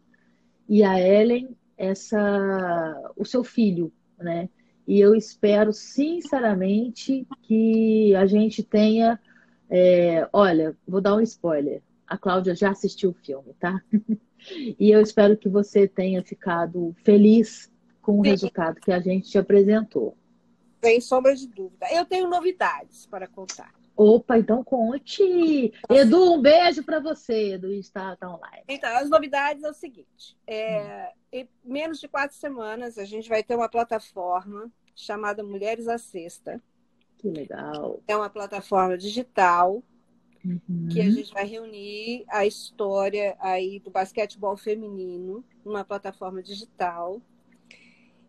[0.68, 4.50] e a Ellen essa o seu filho, né?
[4.88, 9.20] E eu espero sinceramente que a gente tenha,
[9.70, 11.82] é, olha, vou dar um spoiler.
[12.06, 13.82] A Cláudia já assistiu o filme, tá?
[14.80, 19.38] e eu espero que você tenha ficado feliz com o resultado que a gente te
[19.38, 20.16] apresentou.
[20.84, 21.88] Sem sombra de dúvida.
[21.92, 23.74] Eu tenho novidades para contar.
[23.96, 25.74] Opa, então conte.
[25.90, 27.54] Edu, um beijo para você.
[27.54, 28.64] Edu está tá online.
[28.68, 33.42] Então, as novidades é o seguinte: é, em menos de quatro semanas a gente vai
[33.42, 36.62] ter uma plataforma chamada Mulheres à Sexta.
[37.18, 38.00] Que legal.
[38.08, 39.84] É uma plataforma digital
[40.46, 40.88] uhum.
[40.92, 47.20] que a gente vai reunir a história aí do basquetebol feminino numa plataforma digital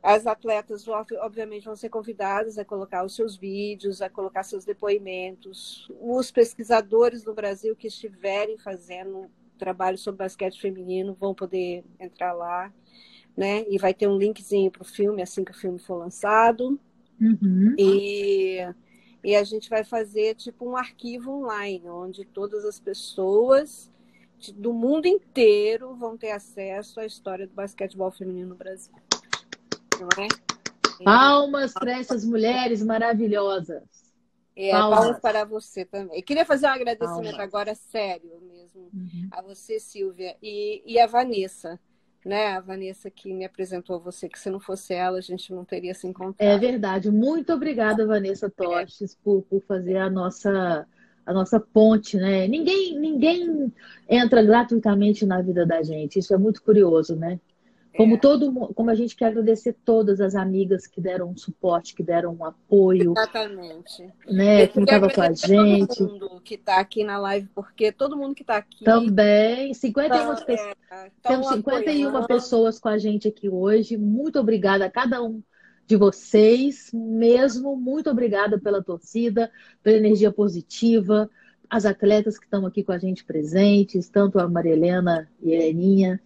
[0.03, 5.91] as atletas, obviamente, vão ser convidadas a colocar os seus vídeos, a colocar seus depoimentos.
[6.01, 9.29] Os pesquisadores no Brasil que estiverem fazendo
[9.59, 12.73] trabalho sobre basquete feminino vão poder entrar lá,
[13.37, 13.65] né?
[13.69, 16.79] E vai ter um linkzinho para o filme assim que o filme for lançado.
[17.21, 17.75] Uhum.
[17.77, 18.59] E,
[19.25, 23.91] e a gente vai fazer tipo um arquivo online, onde todas as pessoas
[24.55, 28.95] do mundo inteiro vão ter acesso à história do basquetebol feminino no Brasil
[30.01, 30.29] não é?
[31.05, 33.83] Palmas para essas mulheres maravilhosas.
[34.57, 34.99] É, palmas.
[34.99, 36.19] palmas para você também.
[36.19, 37.41] Eu queria fazer um agradecimento palmas.
[37.41, 39.29] agora sério mesmo uhum.
[39.31, 41.79] a você, Silvia, e, e a Vanessa
[42.25, 42.49] né?
[42.49, 45.65] A Vanessa que me apresentou a você, que se não fosse ela, a gente não
[45.65, 46.47] teria se encontrado.
[46.47, 47.11] É verdade.
[47.11, 50.87] Muito obrigada, Vanessa Tostes, por, por fazer a nossa
[51.25, 52.49] a nossa ponte, né?
[52.49, 53.73] Ninguém ninguém
[54.09, 56.19] entra gratuitamente na vida da gente.
[56.19, 57.39] Isso é muito curioso, né?
[57.99, 58.19] Como é.
[58.19, 62.33] todo como a gente quer agradecer todas as amigas que deram um suporte, que deram
[62.33, 63.13] um apoio.
[63.17, 64.09] Exatamente.
[64.25, 65.97] Né, que estava com a gente.
[65.97, 68.85] Todo mundo que está aqui na live, porque todo mundo que está aqui.
[68.85, 69.75] Também.
[69.75, 70.77] 51 então, pessoas.
[70.93, 72.29] É, temos 51 apoiando.
[72.29, 73.97] pessoas com a gente aqui hoje.
[73.97, 75.43] Muito obrigada a cada um
[75.85, 77.75] de vocês, mesmo.
[77.75, 79.51] Muito obrigada pela torcida,
[79.83, 81.29] pela energia positiva,
[81.69, 85.67] as atletas que estão aqui com a gente presentes, tanto a Maria Helena e a
[85.67, 86.21] Eninha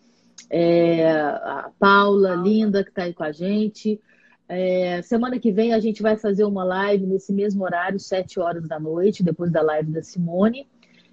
[0.50, 4.00] é, a Paula, linda, que está aí com a gente.
[4.48, 8.68] É, semana que vem a gente vai fazer uma live nesse mesmo horário, 7 horas
[8.68, 10.68] da noite, depois da live da Simone.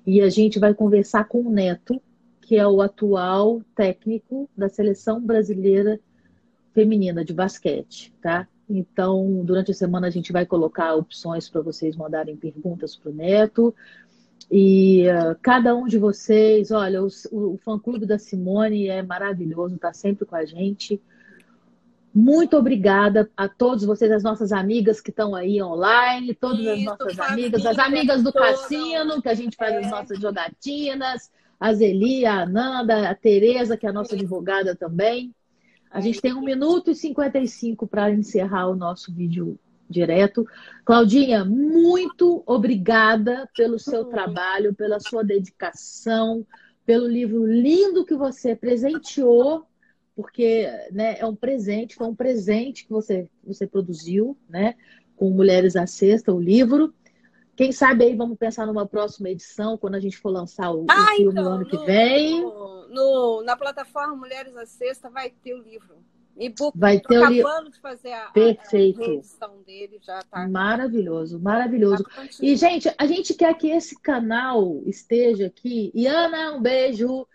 [0.06, 2.02] E a gente vai conversar com o Neto,
[2.42, 6.00] que é o atual técnico da seleção brasileira
[6.74, 8.48] feminina de basquete, tá?
[8.70, 13.14] Então, durante a semana a gente vai colocar opções para vocês mandarem perguntas para o
[13.14, 13.74] Neto.
[14.52, 19.94] E uh, cada um de vocês, olha, o, o fã-clube da Simone é maravilhoso, está
[19.94, 21.00] sempre com a gente.
[22.14, 26.84] Muito obrigada a todos vocês, as nossas amigas que estão aí online, todas Isso, as
[26.84, 29.80] nossas amigas, as amigas do Cassino, que a gente faz é.
[29.80, 31.30] as nossas jogatinas,
[31.60, 35.34] a Zeli, a Ananda, a Tereza, que é a nossa advogada também.
[35.92, 39.60] A gente tem um minuto e 55 para encerrar o nosso vídeo
[39.90, 40.46] direto.
[40.86, 44.10] Claudinha, muito obrigada pelo seu uhum.
[44.10, 46.46] trabalho, pela sua dedicação,
[46.86, 49.66] pelo livro lindo que você presenteou,
[50.16, 54.76] porque né, é um presente, foi um presente que você, você produziu, né?
[55.16, 56.94] Com Mulheres à Sexta, o livro.
[57.56, 61.14] Quem sabe aí vamos pensar numa próxima edição, quando a gente for lançar o, ah,
[61.14, 62.42] o filme então, no ano que vem.
[62.42, 65.98] No, no, na plataforma Mulheres à Sexta vai ter o livro.
[66.38, 69.22] E-book, vai ter acabando de fazer a, Perfeito.
[69.42, 70.48] a dele, já tá.
[70.48, 72.04] Maravilhoso, maravilhoso.
[72.04, 75.92] Tá e, gente, a gente quer que esse canal esteja aqui.
[75.94, 77.28] E Ana, um beijo.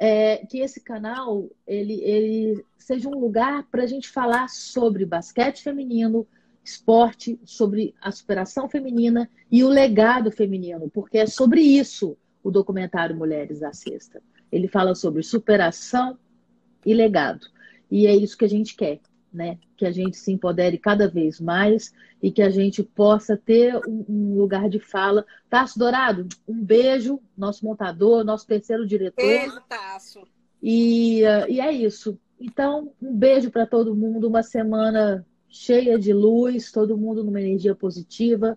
[0.00, 5.60] É, que esse canal ele, ele seja um lugar para a gente falar sobre basquete
[5.60, 6.24] feminino,
[6.62, 13.16] esporte, sobre a superação feminina e o legado feminino, porque é sobre isso o documentário
[13.16, 14.22] Mulheres da Sexta.
[14.50, 16.18] Ele fala sobre superação
[16.84, 17.46] e legado.
[17.90, 19.00] E é isso que a gente quer,
[19.32, 19.58] né?
[19.76, 24.04] Que a gente se empodere cada vez mais e que a gente possa ter um,
[24.08, 25.24] um lugar de fala.
[25.48, 29.24] Tasso Dourado, um beijo, nosso montador, nosso terceiro diretor.
[29.24, 30.26] Beijo, Tasso.
[30.62, 32.18] E, uh, e é isso.
[32.40, 37.74] Então, um beijo para todo mundo, uma semana cheia de luz, todo mundo numa energia
[37.74, 38.56] positiva.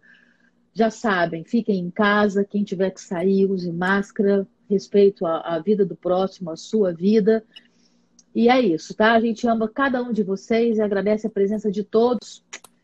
[0.74, 5.86] Já sabem, fiquem em casa, quem tiver que sair, use máscara, respeito à, à vida
[5.86, 7.44] do próximo, à sua vida.
[8.34, 9.14] E é isso, tá?
[9.14, 12.44] A gente ama cada um de vocês e agradece a presença de todos.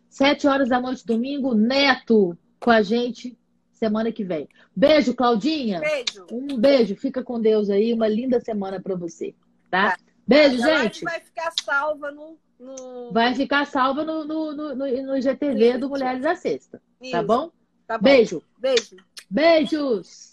[0.09, 3.37] Sete horas da noite, domingo, Neto com a gente
[3.71, 4.49] semana que vem.
[4.75, 5.79] Beijo, Claudinha.
[5.79, 6.25] Beijo.
[6.31, 6.95] Um beijo.
[6.95, 7.93] Fica com Deus aí.
[7.93, 9.33] Uma linda semana para você,
[9.69, 9.91] tá?
[9.91, 9.97] tá.
[10.27, 11.05] Beijo, a gente.
[11.05, 12.37] vai ficar salva no.
[12.59, 13.11] no...
[13.13, 15.79] Vai ficar salva no, no, no, no IGTV Isso.
[15.79, 16.81] do Mulheres da Sexta.
[17.11, 17.51] Tá bom?
[17.85, 18.03] Tá bom?
[18.03, 18.43] Beijo.
[18.57, 18.97] Beijo.
[19.29, 20.26] Beijos.